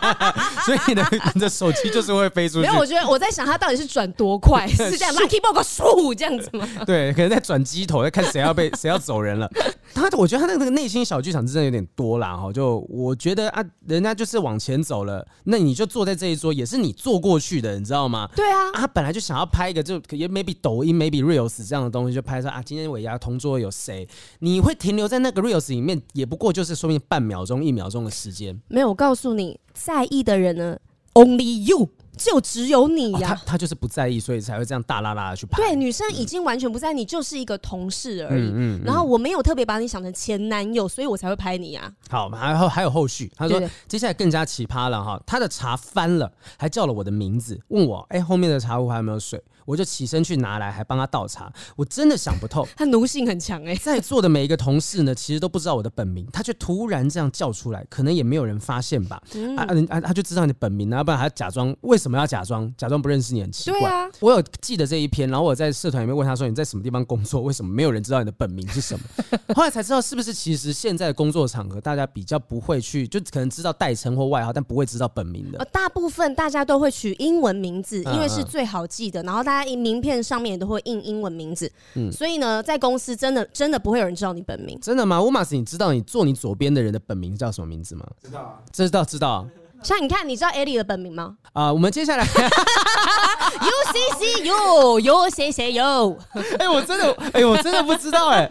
[0.64, 2.60] 所以你的你的手机就是会飞出去。
[2.62, 6.66] 没有，我觉得我在想他到底是转多快，是这样 lucky box 数这样子吗？
[6.86, 9.48] 对，可能在转机头，在看谁要被 谁要走人了。
[9.94, 12.52] 他我觉得他那个内心小剧场真的有点多啦哈。
[12.52, 18.28] 就我觉得啊，人家就是往前走了，那你就坐在这一桌，也是你坐过去的，你知道吗？
[18.34, 24.08] 对啊，他本来就想要拍一个，就也 maybe 抖音 maybe reels 这样的东西，就拍说啊，今天尾牙同桌有谁？
[24.40, 28.58] 你会停留在那个 reels 里面，也不过就是说明半秒钟一秒钟的时间。
[28.68, 30.78] 没有，我告诉你，在意的人呢
[31.14, 31.88] ，Only you。
[32.20, 35.56] 就只有你呀、啊哦，他他就是不在意，所以才会这样大拉拉的去拍。
[35.56, 38.52] 对，女生已经完全不在意，你就是一个同事而已。
[38.54, 41.90] 嗯然后我没有特别把你想成前男友，所以我才会拍你啊。
[42.10, 43.32] 好，然后还有后续。
[43.34, 43.58] 他说
[43.88, 51.52] 接下来更加奇葩了哈，他的茶翻了，还叫了我的名字，问我哎、欸、后面的茶壶还有没有水，我就起身去拿来，还帮他倒茶。
[51.76, 53.76] 我真的想不透， 他奴性很强哎、欸。
[53.82, 59.20] 在座的每一个同事呢，其实都不知道我的本名，他却突然这样叫出来，可能也没有人发现吧。
[59.34, 61.74] 嗯、啊啊，他就知道你的本名啊，不然还假装？
[61.82, 62.72] 为什么要假装？
[62.76, 63.80] 假装不认识你很奇怪。
[63.80, 67.40] 对啊，我有记得这一篇，然后我在社团里面问他说：“你在什么地方工作？
[67.42, 69.04] 为什么没有人知道你的本名是什么？”
[69.54, 75.58] 后来才知道，是不是其实现在的工作场合，大家比较不会去，就可能知道代称或外号，但不会知道本名的。
[75.58, 79.22] 呃，大部分大家都会取英文名字，因为是最好记的。
[79.22, 81.70] 然后大家名片上面也都会印英文名字。
[81.94, 84.78] 嗯，所以呢，在公司真的真的不会有人知道你本名。
[84.80, 85.22] 真的吗？
[85.22, 88.06] 乌马斯，你知道你坐你左边的人的本名叫什么名字吗？
[88.22, 89.48] 知道啊，知道知道。
[89.82, 91.36] 像你看，你知道 Ellie 的本名吗？
[91.52, 96.18] 啊、呃，我们接下来 U C C U U C C U。
[96.58, 98.48] 哎，我真的，哎，我真的不知道哎。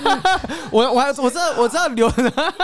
[0.70, 2.10] 我我我知道我知道刘，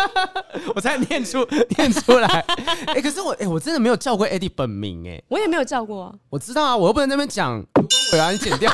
[0.74, 2.44] 我才念出念出来。
[2.86, 5.22] 哎，可是我哎，我真的没有叫过 Ellie 本名哎。
[5.28, 6.12] 我也没有叫过啊。
[6.30, 7.64] 我知道啊，我又不能那边讲，
[8.12, 8.72] 我要你剪掉。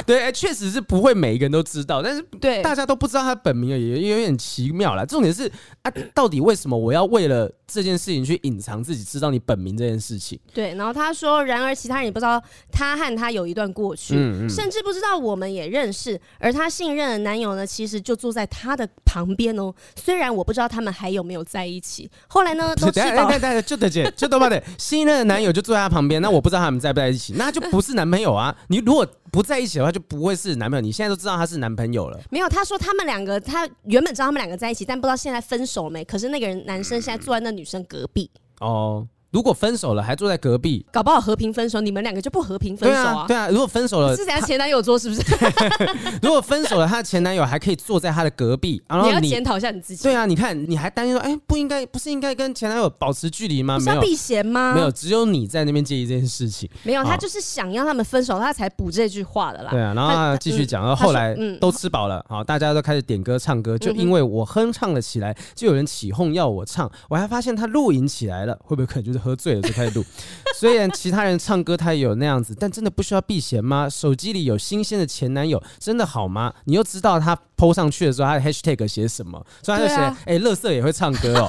[0.06, 5.04] 对，哎，确实是不会每一个人都知道，但是对大家都不知道他本名也有点奇妙啦。
[5.04, 5.50] 重点是
[5.82, 10.38] 啊，到底为什么我要为了这件事情去隐藏自己知道你本名这件事情？
[10.52, 12.42] 对，然后他说，然而其他人也不知道
[12.72, 16.20] 他和他有一段过去，嗯嗯、甚至不知道我们也认识。
[16.38, 19.72] 而他信任的男友呢，其实就坐在他的旁边哦。
[19.96, 22.10] 虽然我不知道他们还有没有在一起。
[22.28, 23.28] 后来呢， 都知道。
[23.28, 24.62] 对对对，就得姐，就都嘛得。
[24.76, 28.54] 信任的男友就坐在他旁边，那我不知道他们在不在一起，那就不是男朋友啊。
[28.68, 30.80] 你如果不在一起的话，就不会是男朋友。
[30.80, 32.18] 你现在都知道他是男朋友了。
[32.30, 36.04] 没有，他说他们两个，他原本知道他们两个在一起，但不知道现在分手没。
[36.04, 38.30] 可是那个人男生现在坐在那女生隔壁。
[38.60, 39.06] 哦。
[39.30, 43.02] 如果分手了还坐在隔壁，搞不好和平分手，你们两个就不和平分手啊？
[43.02, 45.22] 对啊，对啊，如果分手了，是人家前男友做是不是？
[46.20, 50.02] 如果分手了，他的前男友还可以坐在他的隔壁，然后你，你要检讨一下你自己。
[50.02, 53.78] 对啊，你看你还担心说，哎，不应该，不是应该跟前男友保持距离吗？
[53.78, 54.74] 没有避嫌吗？
[54.74, 56.68] 没有，只有你在那边介意这件事情。
[56.82, 59.70] 没有，他就是想要他们分手，他才补这句话的啦。
[59.70, 70.04] 对啊，然后他继续讲，然后后来都吃饱了，好，大家都开始点歌唱歌，就因为我哼唱了起来，就有人起哄要我唱，我还发现他录影起来了，会不会可能就是喝醉了就开始录？
[70.58, 73.88] 虽然其他人唱歌他也有那样子，但真的不需要避嫌吗？
[73.88, 76.52] 手机里有新鲜的前男友，真的好吗？
[76.64, 79.44] 你又知道他 PO 上去的时候，他的 hashtag 写什么？
[79.62, 81.48] 所以他就写：哎、啊，乐色也会唱歌哦。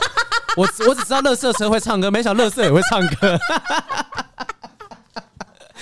[0.58, 3.40] 我我只知道乐色车会唱歌，没想到乐色也会唱歌。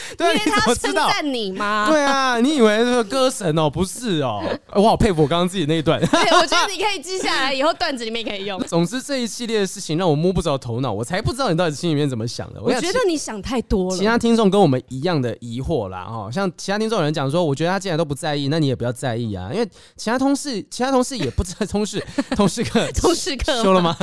[0.18, 1.88] 对因为他称赞你吗？
[1.92, 3.70] 对啊，你以为是歌神哦？
[3.70, 4.44] 不是哦，
[4.74, 6.00] 我好佩服我刚刚自己那一段。
[6.00, 8.60] 对，我觉得你可以记下来，以后段子里面可以用。
[8.68, 12.62] 总之这一系列的事情让我摸不着头脑，我才不知道你到底心里面怎么想的。
[12.62, 13.98] 我觉得你想太多了。
[13.98, 22.04] 其他听众跟我们一样的疑惑啦，哦，像其他听众有人讲说，我觉得他既然都不在意，那你也不要在意啊，因为其他同事，其他同事也不知道同事
[22.36, 23.96] 同事课同事课修了吗？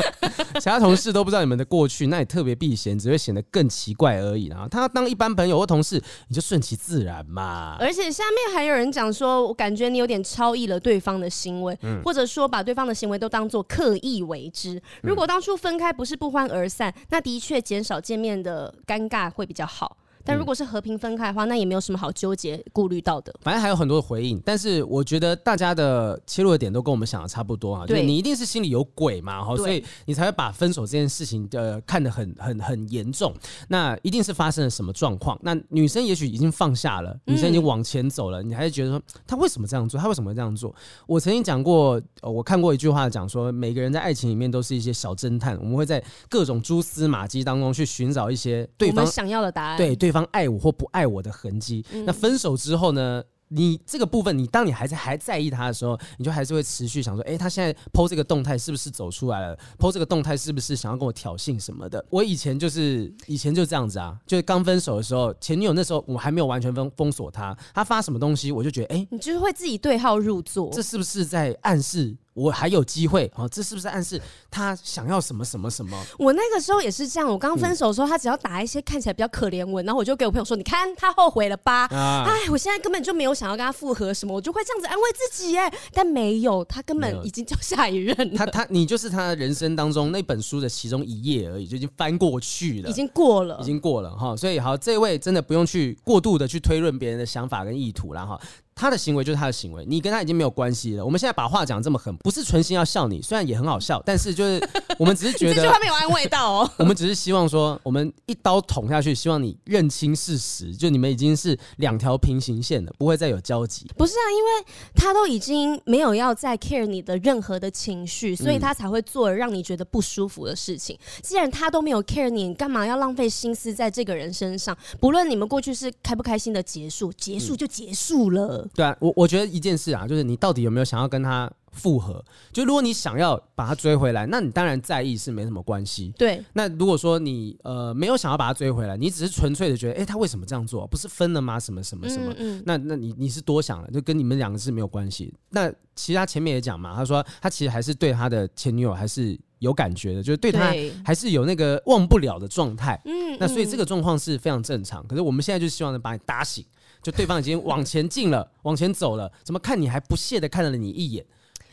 [0.55, 4.67] 其他同事都不知道你们的过去，那也特别避嫌，只会显得更奇怪而已啊。
[4.71, 5.96] 他当一般朋友或同事，
[6.29, 7.07] 你就顺其自。
[7.07, 14.83] 然嘛，而且下面还有人讲说，我感觉你有点超意了对方的行为，嗯、或者说把对方的行为都当做刻意为之。
[15.03, 19.97] 如果当初分开不是不欢而散，那的确减少见面的尴尬会比较好。
[20.27, 23.33] 但如果是和平分开的话，那也没有什么好纠结、顾虑到的。
[23.43, 27.87] 反正还有很多的回应，但是我觉得大家的切入的点都跟我们想的差不多啊。
[27.87, 33.33] 对，就是你一定是心里有鬼嘛，哈，所以你才会把分手这件事情的看得很很很严重。
[33.69, 35.39] 那一定是发生了什么状况？
[35.43, 40.01] 那女生也许已经放下了，女生已经往前走了，嗯、你还是觉得说她为什么这样做？
[40.01, 40.75] 她为什么这样做？
[41.07, 51.85] 我曾经讲过，我看过一句话讲说，每个人在爱情里面都是一些小侦探，我们会在各种蛛丝马迹当中去寻找一些对方想要的答案，对对方爱我或不爱我的痕迹。
[51.93, 53.23] 嗯、那分手之后呢？
[53.49, 62.05] 你这个部分，你当你还在还在意他的时候，你就还是会持续想说，哎，他现在 po 这个动态是不是走出来了？po 这个动态是不是想要跟我挑衅什么的？
[62.11, 72.17] 我以前就是以前就这样子啊，就是刚分手的时候，前女友那时候我还没有完全封封锁他，他发什么东西，我就觉得，哎，你就是会自己对号入座，这是不是在暗示？
[72.37, 73.49] 我还有机会啊！
[73.49, 74.21] 这是不是暗示
[74.51, 75.99] 他想要什么什么什么？
[76.19, 77.27] 我那个时候也是这样。
[77.27, 81.87] 我刚分手的时候，他只要打一些看起来比较可怜文，然后我就给我朋友说：“你看他后悔了吧？
[81.87, 85.57] 啊、哎，我现在根本就没有想要跟他复合什么，我就会这样子安慰自己。
[85.57, 88.37] 哎，但没有，他根本已经叫下一任了。
[88.37, 94.37] 他 他，你就是他人生当中那本书的其中一页而已，就已经翻过去了，已经过了，已经过了哈。
[94.37, 98.39] 所以好，这位真的不用去过度的去推论别人的想法跟意图了哈。
[98.79, 101.05] 他的行为就是他的行为，你跟他已经没有关系了。
[101.05, 104.63] 我们现在把话讲这么狠，不是存心要笑你，虽然也很好笑，但是就是
[104.99, 106.71] 我们只是觉得 这句话没有安慰到哦。
[106.77, 113.87] 我们只是希望说，我们一刀捅下去，希望你认清事实，就你们已经是两条平行线了，不会再有交集。
[113.97, 120.95] 不是啊，因为他都已经没有要再 care 你的任何的情绪，所以他才会做让你觉得不舒服的事情。
[120.97, 124.77] 嗯、既然他都没有 care 你，干嘛要浪费心思在这个人身上？
[125.01, 128.66] 不论你们过去是开不开心的结束，结束就结束了。
[128.75, 132.25] 对啊，我我觉得一件事啊，就是你到底有没有想要跟他复合？
[132.53, 136.13] 就如果你想要把他追回来，那你当然在意是没什么关系。
[136.17, 136.43] 对。
[136.55, 140.87] 那如果说你呃没有想要把他追回来，你只是纯粹的觉得，哎、欸，他为什么这样做？
[140.87, 141.61] 不是分了吗？
[141.61, 142.33] 什么什么什么？
[142.39, 145.35] 嗯嗯那那你你是多想了，就跟你们两个是没有关系。
[145.51, 150.73] 那其实他前面也讲嘛，他说他其实还是对他的前女友还是有感觉的，就是对他
[151.05, 152.99] 还是有那个忘不了的状态。
[153.05, 153.37] 嗯。
[153.39, 155.07] 那所以这个状况是非常正常。
[155.07, 156.65] 可是我们现在就希望能把你打醒。
[157.07, 161.25] 就对方已经往前进了，往前走了，怎么看你还不屑的看了你一眼？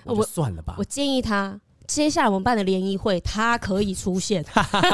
[0.03, 0.75] 我算了吧。
[0.77, 4.45] 我，我建议他，接下来我们办的联谊会，他可以出现。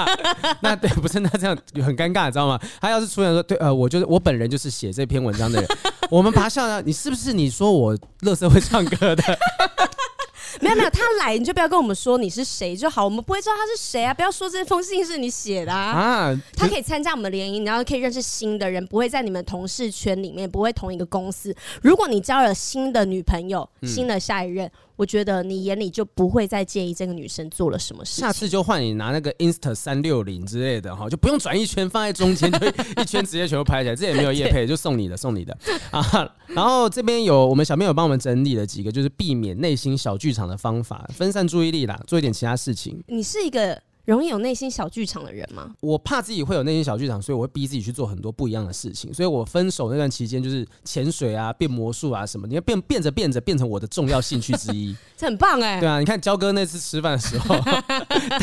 [0.63, 2.57] 那对，不是那这样很尴尬，你知道吗？
[2.79, 5.69] 他要是出现说，对，呃，我就是我本人就是写这篇文章的人，
[6.09, 6.81] 我们把他笑了。
[6.83, 9.23] 你是不是你说我乐色会唱歌的？
[10.62, 14.14] 没有没有，他来你就不要跟我们说你是谁就好，我们不会知道他是谁啊！
[14.14, 15.91] 不要说这封信是你写的啊！
[15.91, 21.56] 啊他可以参加我们的联谊，然后可以认识新的人，不会在你们同事圈里面，不会同一个公司。
[21.82, 24.68] 如果你交了新的女朋友，新的下一任。
[24.68, 28.20] 嗯我觉得你眼里就不会再介意这个女生做了什么事。
[28.20, 32.68] 下次就换你拿那个 Insta 三六零之类的哈，就不用转一圈，放在中间，就
[33.02, 33.95] 一圈直接全部拍起来。
[33.95, 35.58] 这也没有夜配，就送你的，送你的
[35.89, 36.30] 啊。
[36.47, 43.02] 然后这边有我们小朋友帮我们整理了几个，就是避免内心小剧场的方法，分散注意力啦，做一点其他事情。
[43.08, 43.82] 你是一个。
[44.06, 45.72] 容易有内心小剧场的人吗？
[45.82, 49.14] 我怕自己会有内心小剧场，所以我会逼自己去做很多不一样的事情。
[49.14, 54.95] 所以我分手那段期间，就是潜水啊、变魔术啊什么，你要变变着变着变成我的重要兴趣之一。
[55.16, 55.80] 这很棒哎、欸！
[55.82, 57.56] 对啊，你看焦哥那次吃饭的时候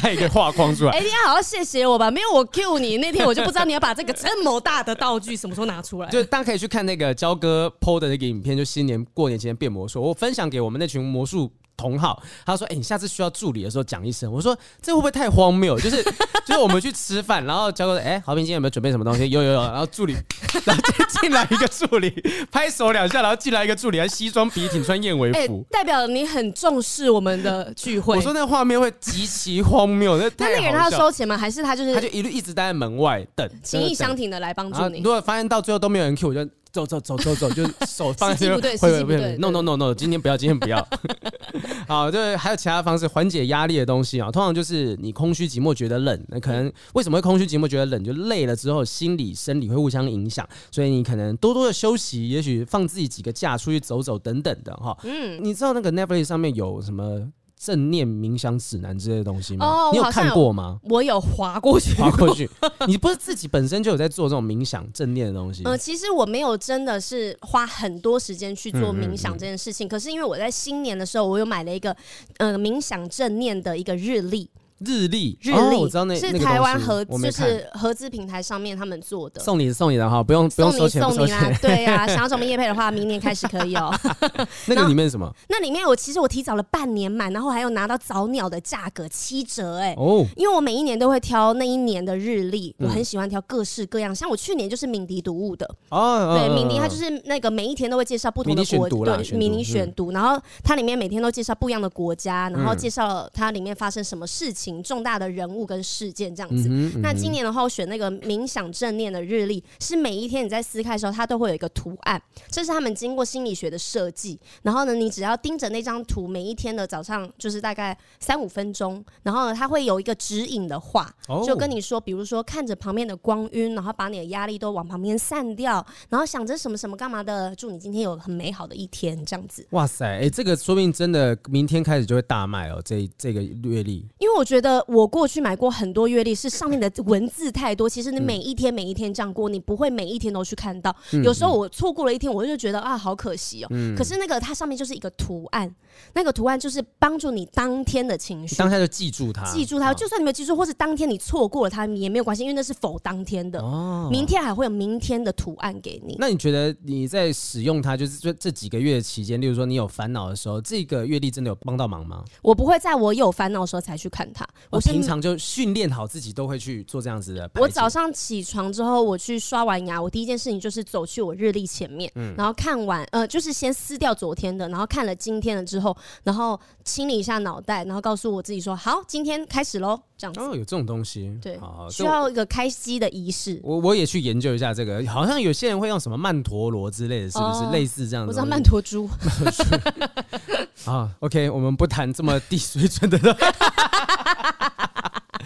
[0.03, 6.09] 带一个画框出来，哎、欸，你要好好谢谢我吧，没有我 cue 你那天，我就不知道你要把这个这么大的道具什么时候拿出来。
[6.11, 11.51] 就大家可以去看那个焦哥 PO 的那个影片，就新年过年前变魔术，我分享给我们那群魔术。
[11.77, 15.79] 同好，他说：“哎、欸，你下次需要助理的时候讲一声。”我说：“这会不会太荒谬？
[15.79, 16.03] 就是
[16.47, 19.29] 就是我们去吃饭，然后交个哎，豪平今天有没有准备什么东西？
[19.29, 19.61] 有有有。
[19.61, 20.15] 然后助理，
[20.65, 22.11] 然后就进来一个助理，
[22.51, 31.37] 拍手两下，然后进来一个助理，还西装笔挺，穿燕尾服、欸，代表你很重视我们的聚会。”我说：“那画面会极其荒谬。”那那那个人他要收钱吗？
[31.37, 35.01] 还是他就是他就一路一直待在门外等，情意相挺的来帮助你。
[35.01, 36.49] 如果发现到最后都没有人 Q，我就。
[36.85, 38.79] 走走走走走，就手 放在这边。
[38.79, 40.87] 会会会，no no no no，今天不要，今天不要。
[41.89, 44.31] 好，就还有其他方式缓解压力的东西啊。
[44.31, 48.05] 通常就是你空虚寂寞觉得冷，那可能为什么会空虚寂寞觉得冷？
[48.05, 54.97] 就累了之后，心理生理会互相影响，所以你可能多多的休息，也许放自己几个假出去走走等等的哈。
[55.05, 57.27] 嗯，你知道那个 Netflix 上面有什么？
[57.59, 59.67] 正念冥想指南之类的东西吗？
[59.67, 60.79] 哦，你有看过吗？
[60.85, 62.49] 我有划过去，划过去。
[62.87, 65.63] 你不是自己本身就有在做这种冥想正念的东西？
[65.65, 69.87] 呃，其实我没有真的是花很多时间去做冥想这件事情。
[69.87, 71.97] 嗯嗯嗯，可是因为我在新年的时候，我有买了一个
[72.37, 74.49] 呃冥想正念的一个日历。
[74.79, 83.95] 日历，日历、哦，我知道那是台湾合就是合资平台上面他们做的，送你送你的哈，不用不用收钱，送你啦， 对呀、啊，想要什么业配的话，明年开始可以哦。
[84.67, 85.33] 那个里面什么？
[85.49, 95.67] 那里面我其实我提早了半年买，然后还有拿到早鸟的价格七折哎、欸、哦，因为我每一年都会挑那一年的日历，我很喜欢挑各式各样，嗯、像我去年就是敏迪读物的。
[95.91, 106.69] 哦，对，敏迪它就是那个每一天都会介绍不同的国对，迷你选读，然后它里面每天都介绍不一样的国家，然后介绍它里面发生什么事情，重大的人物跟事件这样子。
[106.69, 114.39] 嗯嗯、那今年的话，我选那个冥想正念的日历，是每一天你在撕开的时候，它都会有一个图案，这是他们经过心理学的设计。
[114.63, 121.13] 然后呢，你只要盯着那张图，每一天的早上就是大概三五分钟，然后呢，它会有一个指引的话，
[121.47, 129.67] 就跟你说，比如说看着旁边的光晕，然后把你的压力都往旁边散掉，然后想着什么什么干嘛的，祝你今天有很美好的一天，这样子。
[129.71, 134.07] 哇塞，哎、欸，这个说不定真的明天开始就会大卖哦，这这个月历。
[134.19, 134.56] 因为我觉得
[134.87, 140.95] 我过去买过很多月历，是上面的文字太多，其实你每一天每一天这样过，你不会每一天都去看到。
[141.13, 143.69] 嗯、有时候我错过了一天，我就觉得啊，好可惜哦。
[143.71, 145.75] 嗯、可是那个它上面就是一个图案，
[146.15, 149.93] 那个图案就是帮助你当天的情绪，当下就记住它，记住它。
[149.95, 153.61] 就算你没有记住，或是当天你错过了它也没有关系，因为那是否当天的。
[153.61, 156.17] 哦，明天还会有明天的图案给你。
[156.19, 162.25] 那你觉得你在使用它，就是这这几个月期间，例如说你有烦恼的时候，这个月历真的有帮到忙吗？
[162.43, 167.51] 我不会在我有烦恼的时候才去看它，我平常就训练好自己都会去做这样子的。
[167.55, 180.41] 我早上起床之后，我去刷完牙，我第一件事情就是走去我日历前面，嗯，然后看完，呃，就是先撕掉昨天的，然后看了今天的之后，然后清理一下脑袋，然后告诉我自己说，好，今天开始喽，这样子。
[180.41, 181.59] 哦，有这种东西，对，
[181.91, 183.61] 需要一个开机的仪式。
[183.63, 188.31] 我我也去研究一下这个，好像有些人会用什么曼陀罗之类的，是不是类似这样子？
[188.31, 189.09] 我知道曼陀珠。
[190.85, 193.19] 啊，OK，我们不谈这么低水准的。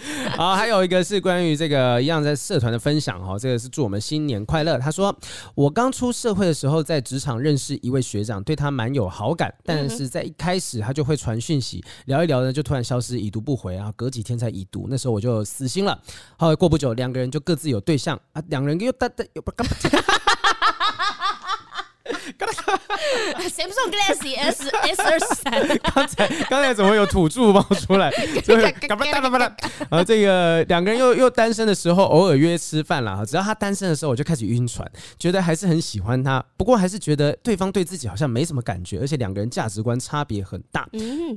[0.35, 4.77] 好，还有一个是关于这个一样在社团的分享哈，这个是祝我们新年快乐。
[4.77, 5.15] 他说，
[5.55, 15.99] 我刚出社会的时候，在职场认识一位学长，对他蛮有好感，但是在一开始他就会传讯息聊一聊呢，就突然消失，已读不回啊，隔几天才已读，那时候我就死心了。
[16.37, 19.67] 后来过不久，两个人就各自有对象啊，两人又单单又不干
[23.49, 25.51] 谁不是用 Galaxy S S 二三？
[25.93, 28.09] 刚才刚才怎么会有土著冒出来？
[29.89, 33.25] 啊，这个两个人又又单身的时候，偶尔约吃饭了。
[33.25, 36.43] 只要他单身的时候，我就开始晕船，觉得还是很喜欢他。
[36.57, 40.87] 不过还是觉得对方对自己好像没什么感觉，而且两个人价值观差别很大。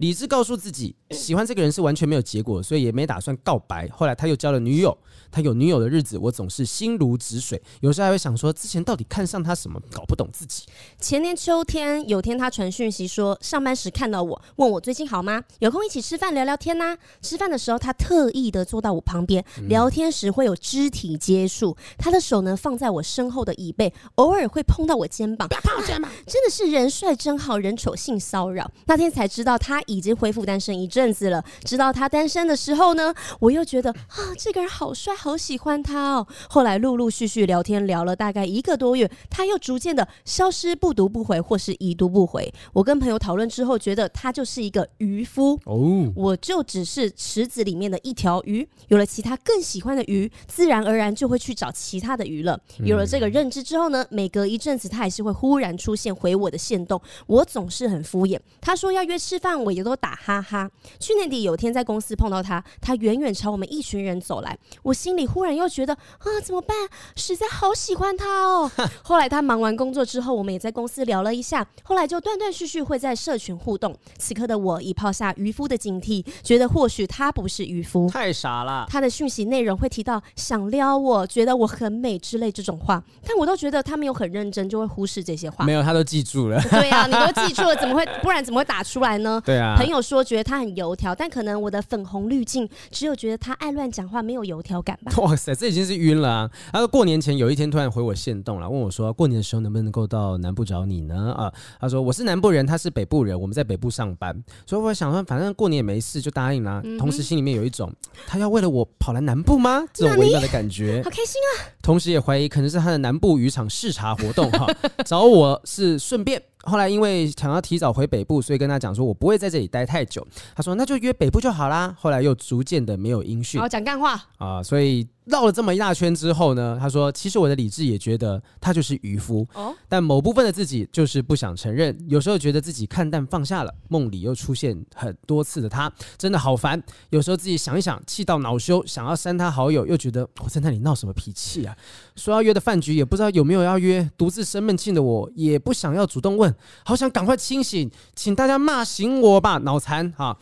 [0.01, 3.89] 理智告诉自己，喜欢这个人是完全没有结果，所以也没打算告白。
[3.89, 4.97] 后来他又交了女友，
[5.31, 7.61] 他有女友的日子，我总是心如止水。
[7.81, 9.81] 有时候还会想说，之前到底看上他什么？
[9.91, 10.64] 搞不懂自己。
[11.01, 15.43] 前年秋天，有天他传讯息说，上班时看到我，问我最近好吗？
[15.59, 16.97] 有空一起吃饭聊聊天呐。
[17.21, 25.49] 吃饭的时候，他特意的坐到我旁边，聊天时会有肢体接触，他的手呢放在我身后的椅背，偶尔会碰到我肩膀。
[25.49, 26.11] 不要碰我肩膀！
[26.27, 28.71] 真的是人帅真好人丑性骚扰。
[28.87, 31.45] 那天才知道他已经恢复单身一阵子了。
[31.65, 36.27] 知道他单身的时候呢，我又觉得啊，这个人好帅，好喜欢他哦。
[36.49, 42.53] 后来陆陆续续聊天，聊了大概一个多月，他又逐渐的消失不读不回，或是已读不回。
[42.73, 48.67] 我跟朋友讨论之后，觉得他就是一个渔夫哦，我就只是池子里面的一条鱼。
[48.89, 52.59] 有了其他更喜欢的鱼，自然而然就会去找其他的鱼了。
[52.85, 58.39] 有了这个认知之后呢，每隔一阵子他还是会忽然出现回我的线动，我总是很敷衍。
[58.61, 60.71] 他说要约吃饭，我也都打哈哈。
[60.99, 66.77] 去年底有天在公司碰到他，他远远朝我们一群人走来，我心里忽然又觉得啊，怎么办？
[67.17, 68.71] 实在好喜欢他哦。
[69.03, 71.05] 后来他忙完工作之后，我们也在公司。
[71.05, 73.95] 聊了一下，后来就断断续续会在社群互动。
[74.17, 78.87] 此刻的我已抛下渔夫的警惕，觉得或许他不是渔夫，太傻了。
[78.89, 85.65] 他的讯息内容会提到想撩我，觉得我很美之类这种话，但我都觉得他没有很认真，就会忽视这些话。
[85.67, 86.59] 没有，他都记住了。
[86.71, 88.07] 对啊，你都记住了，怎么会？
[88.23, 89.43] 不然怎么会打出来呢？
[89.45, 89.75] 对啊。
[89.77, 95.13] 朋友说觉得他很油条，但可能我的粉红滤镜只有觉得他爱乱讲话，没有油条感吧。
[95.21, 96.51] 哇塞，这已经是晕了啊！
[96.73, 101.05] 他说过年前有一天突然回我限动了，问我说过年的时候能不能够到南部找你。
[101.05, 101.33] 呢？
[101.37, 104.35] 啊，他说我是南部人，他是北部人，我们在北部上班，
[104.67, 106.81] 所以我想说，反正过年也没事，就答应了。
[106.85, 107.93] 嗯、同时心里面有一种，
[108.27, 109.83] 他要为了我跑来南部吗？
[109.93, 111.69] 这种微妙的感觉，好开心啊！
[111.83, 114.67] 同时也怀疑可能是他的南部渔场视察活动哈，
[115.05, 116.41] 找我是顺便。
[116.67, 120.27] 后来因为想要提早回北部，所以跟他讲说，我不会在这里待太久。
[120.57, 121.95] 他说那就约北部就好啦。
[121.99, 131.97] 后来又逐渐的没有音讯，好讲干话啊，所以绕了这么一大圈之后呢，他说：“其实我的理智也觉得他就是渔夫，哦，但某部分的自己就是不想承认。
[132.07, 136.83] 有时候觉得自己看淡放下了，梦里又出现很多次的他，真的好烦。
[137.09, 141.75] 有时候自己想一想，气到恼羞，想要删他好友，又觉得我在那里闹什么脾气啊？
[142.17, 146.55] 说要约的饭局也不知道有没有要约，独自生闷气的我也不想要主动问，
[146.85, 150.37] 好想赶快清醒，请大家骂醒我吧，脑残哈！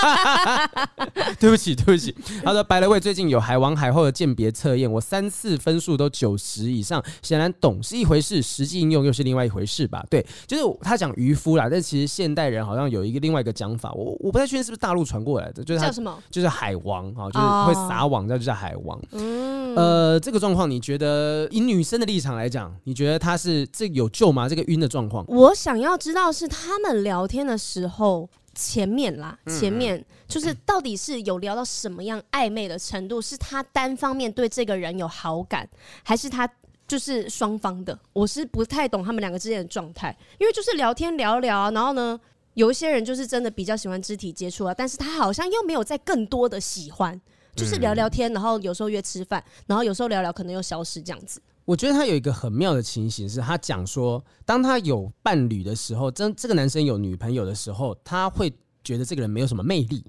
[1.40, 2.14] 对不起，对不起。
[2.44, 10.04] 他说白了位最近有海王海。”海后的鉴别测验，我三次分数都九十以上，显然懂是一回事，实际应用又是另外一回事吧？
[10.10, 16.18] 对，就是他讲渔夫啦，但其实现代人好像有一个另外一个讲法，我我不太确定是不是大陆传过来的，就是他叫什么？
[16.28, 19.00] 就是海王啊，就是会撒网，叫就叫海王。
[19.12, 24.48] 嗯，呃，这个状况你觉得以女生的立场来讲，你觉得他是这有救吗？
[24.48, 25.24] 这个晕的状况？
[25.28, 28.28] 我想要知道是他们聊天的时候。
[28.56, 33.20] 前面啦，前面就是到底是有聊到什么样暧昧的程度？
[33.20, 35.68] 是他单方面对这个人有好感，
[36.02, 36.50] 还是他
[36.88, 37.96] 就是双方的？
[38.12, 42.18] 我是不太懂他们两个之间的状态，因为就是聊天聊聊啊，然后呢，
[42.54, 47.20] 有一些人就是真的比较喜欢肢体接触啊，但是他好像又没有在更多的喜欢，
[47.54, 51.40] 就是聊聊天，然后有时候约吃饭，然后有时候聊聊可能又消失这样子。
[51.66, 58.50] 我觉得他有一个很妙的情形，是他讲说，当他有伴侣的时候，真这个男生有女朋友的时候，他会
[58.84, 60.04] 觉得这个人没有什么魅力。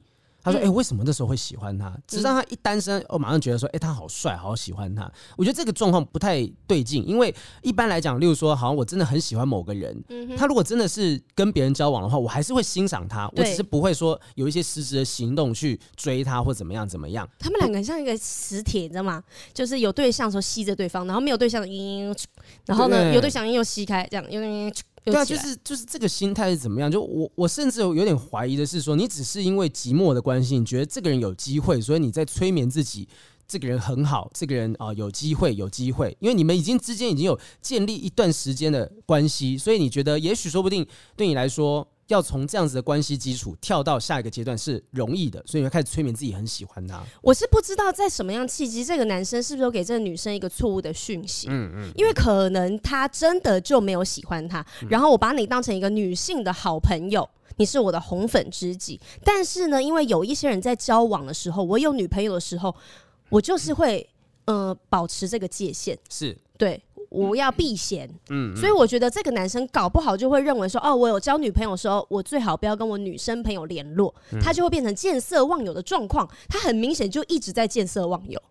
[0.47, 1.93] 他说：“哎、欸，为什么那时候会喜欢他？
[2.07, 5.11] 直到他一单身，我马上觉得说，哎、欸，他好帅，好喜欢他。
[5.35, 10.01] 我觉得这个状况不太对劲，因为一般来讲，例如说，好像我真的很喜欢某个人，
[10.37, 17.27] 他如果真的是跟别人交往的话，我还是会欣赏他，我只是不会说有一些实质的行动去追他或怎么样怎么样。
[17.37, 19.21] 他们两个很像一个磁铁，你知道吗？
[19.53, 21.67] 就是有对象的时候吸着对方，然后没有对象的，
[22.65, 24.25] 然后呢，有对象又吸开，这样，
[25.11, 26.91] 对啊，就是就是这个心态是怎么样？
[26.91, 33.07] 就我我甚至有有点怀疑的是说，你只是因为寂寞的关系，你觉得这个人有机会，所以你在催眠自己，
[33.47, 40.85] 这个人很好，这个人啊、呃、有机会有机会，因为你们已经之间已经有建立一段时间的关系，所以你觉得也许说不定
[41.15, 41.87] 对你来说。
[42.07, 47.03] 要从这样子的关系基础跳到下一个阶段是容易的，所以你会开始催眠自己很喜欢他。
[47.21, 51.47] 我是不知道在什么样契机，这个男生是不是有给这个女生一个错误的讯息？
[51.49, 58.99] 嗯嗯，因为可能他真的就没有喜欢他，然后我把你当成一个女性的好朋友，你是我的红粉知己。
[59.23, 62.73] 但是呢，因为有一些人在交往的时候，我有女朋友的时候，
[63.29, 64.09] 我就是会
[64.45, 66.81] 呃保持这个界限，是对。
[67.09, 76.29] 我要避嫌，嗯，所以我觉得这个男生搞不好就会认为说，哦，我有交女朋友的时候，我最好不要跟我女生朋友联络，他就会变成见色忘友的状况。
[76.49, 78.41] 他很明显就一直在见色忘友，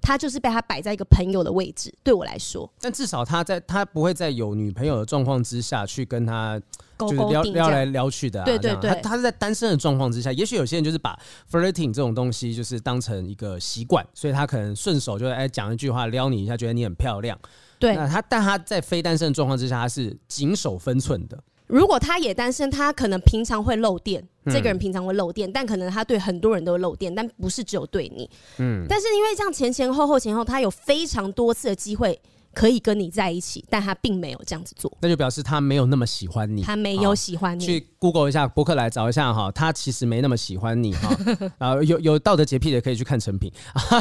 [0.00, 1.92] 他就是被他摆在一个朋友的位置。
[2.02, 6.60] 对我来说，但至少他在他不会在有女朋友的状况之下去跟他
[6.98, 11.18] 就是撩撩来撩去的，对对对，他他是在单身的状况之下，也许有些人就是把
[11.50, 17.38] flirting 这种东西就是当成一个习惯，所以他可能顺手就哎讲一句话撩你一下，觉得你很漂亮。
[17.82, 21.38] 对，那他，但他在非单身的状况之下，他是谨守分寸的。
[21.66, 24.22] 如果他也单身，他可能平常会漏电。
[24.46, 28.28] 这个人平常会漏电，但可能他对很多人都会漏电，但不是只有对你。
[28.58, 28.84] 嗯。
[28.88, 32.20] 但是因为这样前前后后前后，他有非常多次的机会。
[32.54, 36.62] 可以跟你在一起，但他并没有这样子做，那就表示他没有那么喜欢你。
[36.62, 37.64] 他没有喜欢你。
[37.64, 41.16] 去 Google 一下博客来找一下哈，他其实没那么喜欢你哈。
[41.58, 44.00] 然后有有道德洁癖的可以去看成品 啊。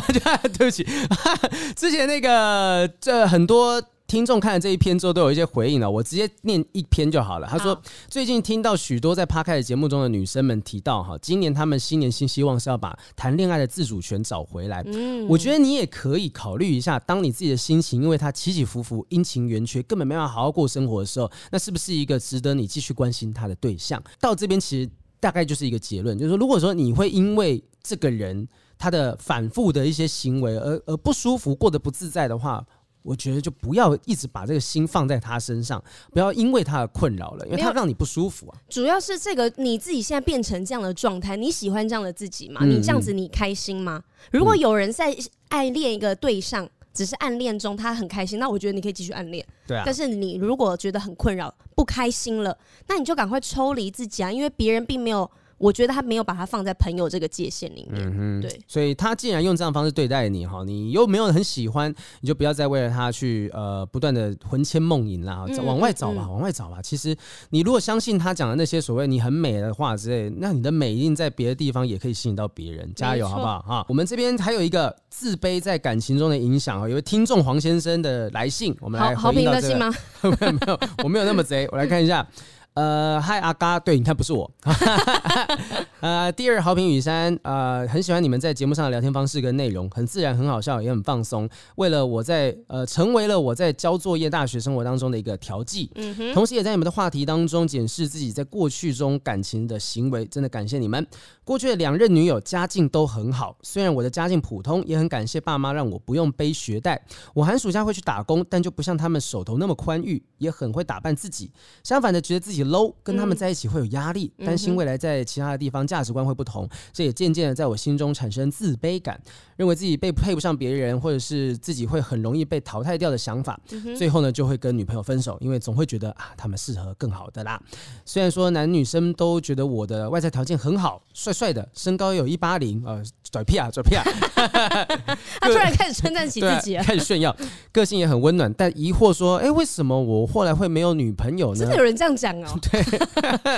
[0.57, 0.85] 对不起，
[1.75, 3.81] 之前那个这很多。
[4.11, 7.47] 听众看了这一篇之后都有一些回应了，我直接念一篇就好了。
[7.47, 14.83] 他说，最近听到许多在 Podcast 节目中的女生们提到，哈，今年他们新年新希望是要把谈恋爱的自主权找回来。
[14.85, 24.03] 嗯，我觉得你也可以考虑一下，当你自己的心情因为他起起伏伏、阴晴圆缺，根本没办法好好过生活的时候，那是不是一个值得你继续关心他的对象？
[24.19, 24.89] 到这边其实
[25.21, 28.45] 大概就是一个结论，就是说，如果说你会因为这个人
[28.77, 32.61] 他的反复的一些行为而而不舒服、过得不自在的话。
[33.03, 38.57] 我觉得就不要一直把这个心放在他身上，不要因为他的困扰了，因为他让你不舒服啊。
[38.69, 42.63] 主要是这个你自己现在变成这样的状态，你喜欢这样的自己吗？
[42.63, 44.03] 你这样子你开心吗？
[44.31, 45.15] 如果有人在
[45.49, 49.45] 爱恋一个对象，只是暗恋中他很开心，那我觉得你可以继续暗恋。
[49.65, 49.83] 对啊。
[49.85, 55.29] 但是你如果觉得很困扰、不开心了，那你就赶快抽离自己啊，因为别人并没有。
[55.61, 66.81] 我觉得他没有把他放在朋友这个界限里面，嗯，对，所以他既然用这样方式对待你哈，你又没有很喜欢，你就不要再为了他去呃不断的魂牵梦萦啦，往外找吧，往外找吧。
[66.81, 67.15] 其实
[67.51, 72.91] 你如果相信他讲的那些所谓你很美的话之类，那你的美一定在别的地方也可以吸引到别人。
[72.95, 73.85] 加油，好不好哈？
[73.87, 79.13] 我们这边还有一个自卑在感情中的影响啊，有位听众黄先生的来信，我们来。
[79.15, 79.93] 好，好评的信吗？
[80.21, 82.27] 没有没有，我没有那么贼，我来看一下。
[82.73, 84.49] 呃，嗨阿嘎，对，你看不是我。
[85.99, 91.47] 呃，第二好评雨山，呃，很喜欢你们在节目上的聊天方式跟内容，很自然，很好笑，也很放松。
[91.75, 101.05] 为了我在呃，成为了我在交作业大学生活当中的一个调剂，嗯哼，同时也在你们的话题当中检视自己在过去中感情的行为，真的感谢你们。
[101.51, 107.03] 过去的两任女友家境都很好，虽然我的家境普通，也很感谢爸妈让我不用背学贷。
[107.33, 111.51] 我寒暑假会去打工，但就不像他们手头那么宽裕，也很会打扮自己。
[111.83, 119.21] 相反的，觉得自己 low，跟他们在一起会有压力，担心未来在其他的地方价值观会不同，这也渐渐的在我心中产生自卑感，
[119.57, 123.59] 认为自己被配不上别人，或者是自己会很容易被淘汰掉的想法。
[123.97, 127.61] 最后呢，就会跟女朋友分手，因为总会觉得啊，他们适合更好的啦。
[128.05, 131.51] 虽然说男女生都觉得我的外在条件很好，帅帅。
[131.51, 134.03] 的，身高有一八零，呃，拽屁啊， 拽屁啊！
[135.41, 137.35] 他突然开始称赞起自己了，开始炫耀，
[137.71, 141.59] 个性也很温暖，但疑惑说，哎，为什么我后来会没有女朋友呢？
[141.59, 142.47] 真的有人这样讲哦？
[142.71, 142.81] 对，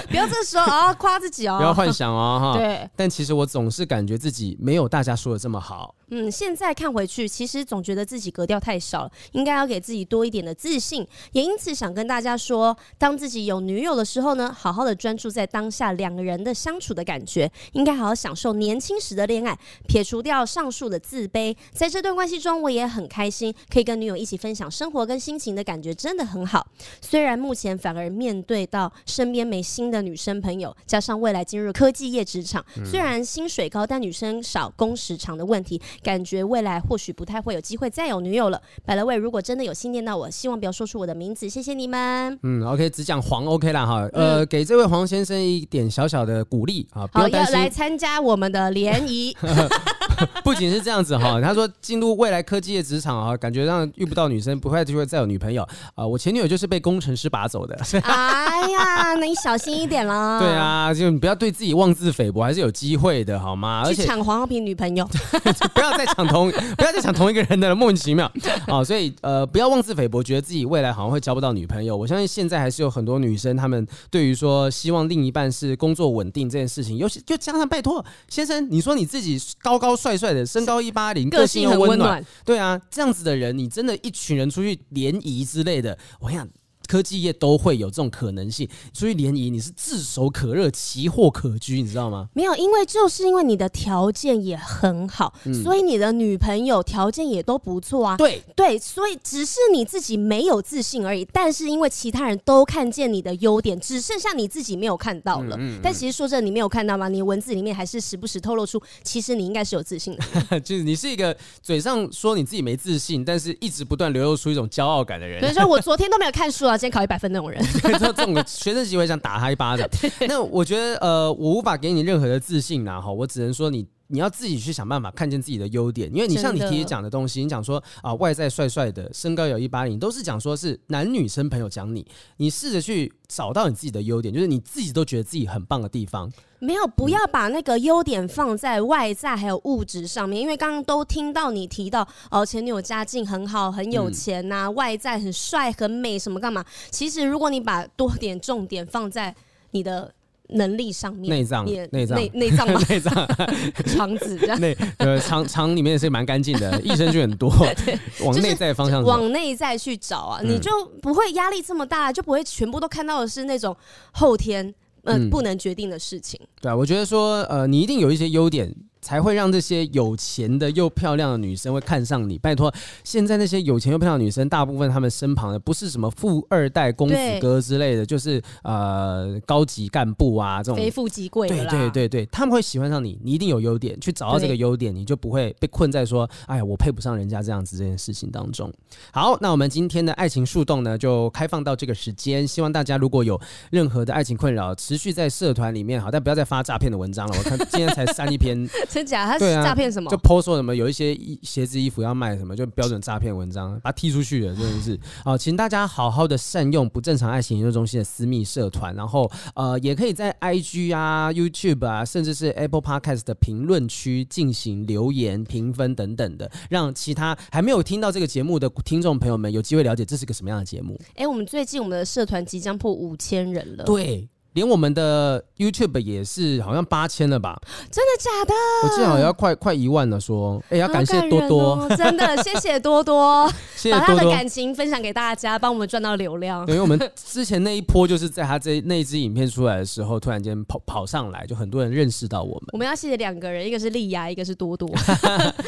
[0.08, 2.58] 不要这个时候啊夸自己哦，不要幻想哦，哈。
[2.60, 5.94] 对，但其实我总是感觉自己没有大家说的这么好。
[6.16, 11.08] 嗯，现在看回去，其实总觉得自己格调太少了，应该要给自己多一点的自信。
[11.32, 19.58] 也因此想跟大家说，当自己有女友的时候呢，好好的专注在当下两个人的相处的感觉，应该好好享受年轻时的恋爱，
[19.88, 21.56] 撇除掉上述的自卑。
[21.72, 26.68] 在这段关系中，我也很开心，可以跟女友一起分享生活跟心情的感觉真的很好。
[27.02, 35.82] 虽然目前反而面对到身边没新的女生朋友，加上未来进入科技业职场，虽然薪水高，但女生少、工时长的问题。
[36.04, 38.62] 感觉未来或许不太会有机会再有女友了。
[38.86, 42.38] By the way，如果真的有心念到我，希望不要说出我的名字，谢谢你们。
[42.44, 44.10] 嗯，OK，只讲黄 OK 啦哈。
[44.14, 47.56] 呃，给这位黄先生一点小小的鼓励啊，不要担心。
[47.56, 49.36] 好，要来参加我们的联谊。
[50.44, 56.06] 不仅是这样子哈，他说进入未来科技业职场啊，感觉让遇不到女生，不会就会再有女朋友啊。
[56.06, 57.78] 我前女友就是被工程师拔走的。
[58.04, 60.40] 哎呀，那你小心一点啦。
[60.40, 63.84] 对啊，就你不要对自己妄自菲薄，还是有机会的好吗？
[63.86, 65.08] 去抢黄浩平女朋友，
[65.74, 68.32] 不要再抢同，不要再抢同一个人的了，莫名其妙
[68.68, 68.84] 啊。
[68.84, 71.96] 所以呃，不要妄自菲薄，觉得自己未来好像会交不到女朋友。
[71.96, 86.48] 我相信现在还是有很多女生，她们对于说希望另一半是工作稳定这件事情，尤其就加上拜托先生，你说你自己高高帅帅的，身高一八零，个性又温暖，对啊，这样子的人，你真的一群人出去联谊之类的，我想。
[86.88, 92.28] 科技业都会有这种可能性，所以联谊你是炙手可热、奇货可居，你知道吗？
[92.34, 98.18] 没有，因为就是因为你的条件也很好，嗯、所以你的女朋友条件也都不错啊。
[98.18, 101.26] 对对，所以只是你自己没有自信而已。
[101.32, 105.56] 但是因为其他人都看见你的优点，只剩下你自己没有看到了。
[105.58, 107.08] 嗯嗯嗯，但其实说真的，你没有看到吗？
[107.08, 110.60] 你文字里面还是时不时透露出，其实你应该是有自信的。
[110.62, 115.40] 就是你是一个嘴上说你自己没自信，但是一直不断流露出一种骄傲感的人。
[115.42, 116.78] 所以说我昨天都没有看书啊。
[116.84, 117.64] 今天考一百分那种人，
[117.98, 119.88] 这这种学生行为想打他一巴掌。
[120.28, 132.06] 那我觉得呃，我无法给你任何的自信呐，哈，我只能说你你要自己去想办法看见自己的优点，因为你像你提讲的东西，你讲说啊外在帅帅的，身高有一八零，都是讲说是男女生朋友讲你，
[132.38, 136.32] 你试着去找到你自己的优点，就是你自己都觉得自己很棒的地方。
[136.60, 146.64] 没有，不要把那个优点放在外在还有物质上面，因为刚刚都听到你提到哦，前女友家境很好，很有钱呐、啊，嗯、外在很帅很美，什么干嘛？
[146.92, 149.36] 其实如果你把多点重点放在
[149.72, 150.14] 你的
[150.54, 153.28] 能力上面，内脏、内脏、内脏、内脏、
[153.86, 157.52] 肠子这样，内呃肠肠里面也是蛮干净的， 益生菌很多，
[157.86, 163.76] 对往内在方向往内在去找啊，嗯、你就不会压力这么大，就不会全部都看到的是那种
[164.12, 164.74] 后天。
[165.06, 166.40] 嗯，不能决定的事情。
[166.62, 168.74] 对啊，我觉得说，呃，你一定有一些优点。
[169.04, 172.38] 才会让这些有钱的又漂亮的女生会看上你。
[172.38, 172.74] 拜托，
[173.04, 180.76] 现在那些有钱又漂亮的女生，大部分她们身旁的不是什么富二代、公子哥之类的，就是呃高级干部啊这种。
[180.76, 181.48] 非富即贵。
[181.50, 188.72] 对对对对，他们会喜欢上你，你一定有优点，去找到这个优点，你就不会被困在说，哎呀，我配不上人家这样子这件事情当中。
[189.12, 192.48] 好，那我们今天的爱情树洞呢，就开放到这个时间。
[192.48, 193.40] 希望大家如果有
[193.70, 197.36] 任何的爱情困扰，持续在社团里面好，但不要再发诈骗的文章了。
[197.38, 198.68] 我看今天才删一篇。
[198.94, 199.26] 真假？
[199.26, 200.12] 他是诈骗什么？
[200.12, 205.00] 就 po 说什么有一些鞋子衣服要卖什么，就标准诈骗文章，把他踢出去了，真的是。
[205.26, 220.96] 啊，请大家好好的善用不正常爱情研究中心的私密社团，然后呃，也可以在 IG 啊、YouTube 啊，甚至是 Apple Podcast 的评论区进行留言、评分等等的，让其他还没有听到这个节目的听众朋友们有机会了解这是个什么样的节目。
[221.16, 223.84] 哎、欸，我们最近我们的社团即将破五千人了。
[223.86, 224.30] 对。
[224.54, 227.60] 连我们的 YouTube 也是好像八千了吧？
[227.92, 228.54] 真的假的？
[228.84, 230.20] 我记得好像要快快一万了。
[230.20, 236.66] 说，哎、欸，要感谢多多，哦、真的 谢谢多多，谢谢多多，把他的感情分享给大家，帮我们赚到流量。
[236.68, 242.70] 因为我们之前那一波就是在他这那一支影片出来的时候，突然间跑跑上来，就很多人认识到我们。
[242.72, 244.90] 我们要谢谢两个人，一个是丽雅，一个是多多。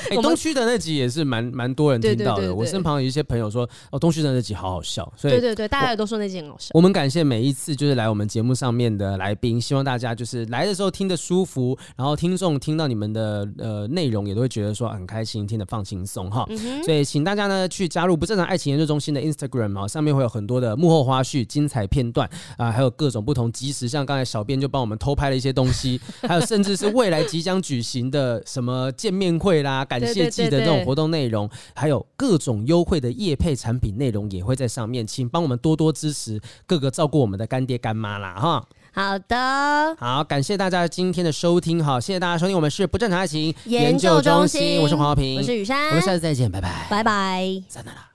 [0.10, 2.54] 哎、 欸，东区的那集也是蛮蛮多人听到的。
[2.54, 5.04] 我身旁有一些朋友说，哦，东区的那集好好笑。
[5.18, 6.70] 所以，对对对，大家也都说那集很好笑。
[6.74, 9.60] 我们感谢每一次就是来我们节目上面的来宾。
[9.62, 16.46] 希望大家就是来的时候听得舒服，然后听众听到你们的呃内容也都会觉得说很开心，听得放轻松哈。
[16.50, 38.65] 嗯、所以请大家呢去加入不正常爱情研究中心的 Instagram 啊，上面会有很多的幕后花絮、精彩片段啊，还有各种不同即时，像刚才小编就帮我们偷拍了一些东西， 还有甚至是未来即将举行的什么见面会啦、感谢季的这种活动内容，还有各种优惠的业配产品内容也会在上面，请帮我们多多支持各个照顾我们的干爹干妈啦哈。
[38.96, 48.15] 好的，好，感谢大家今天的收听，好，谢谢大家收听，我们是不正常爱情研究中心，我是黄浩平，我是雨珊，我们下次再见，拜拜，拜拜，再见了。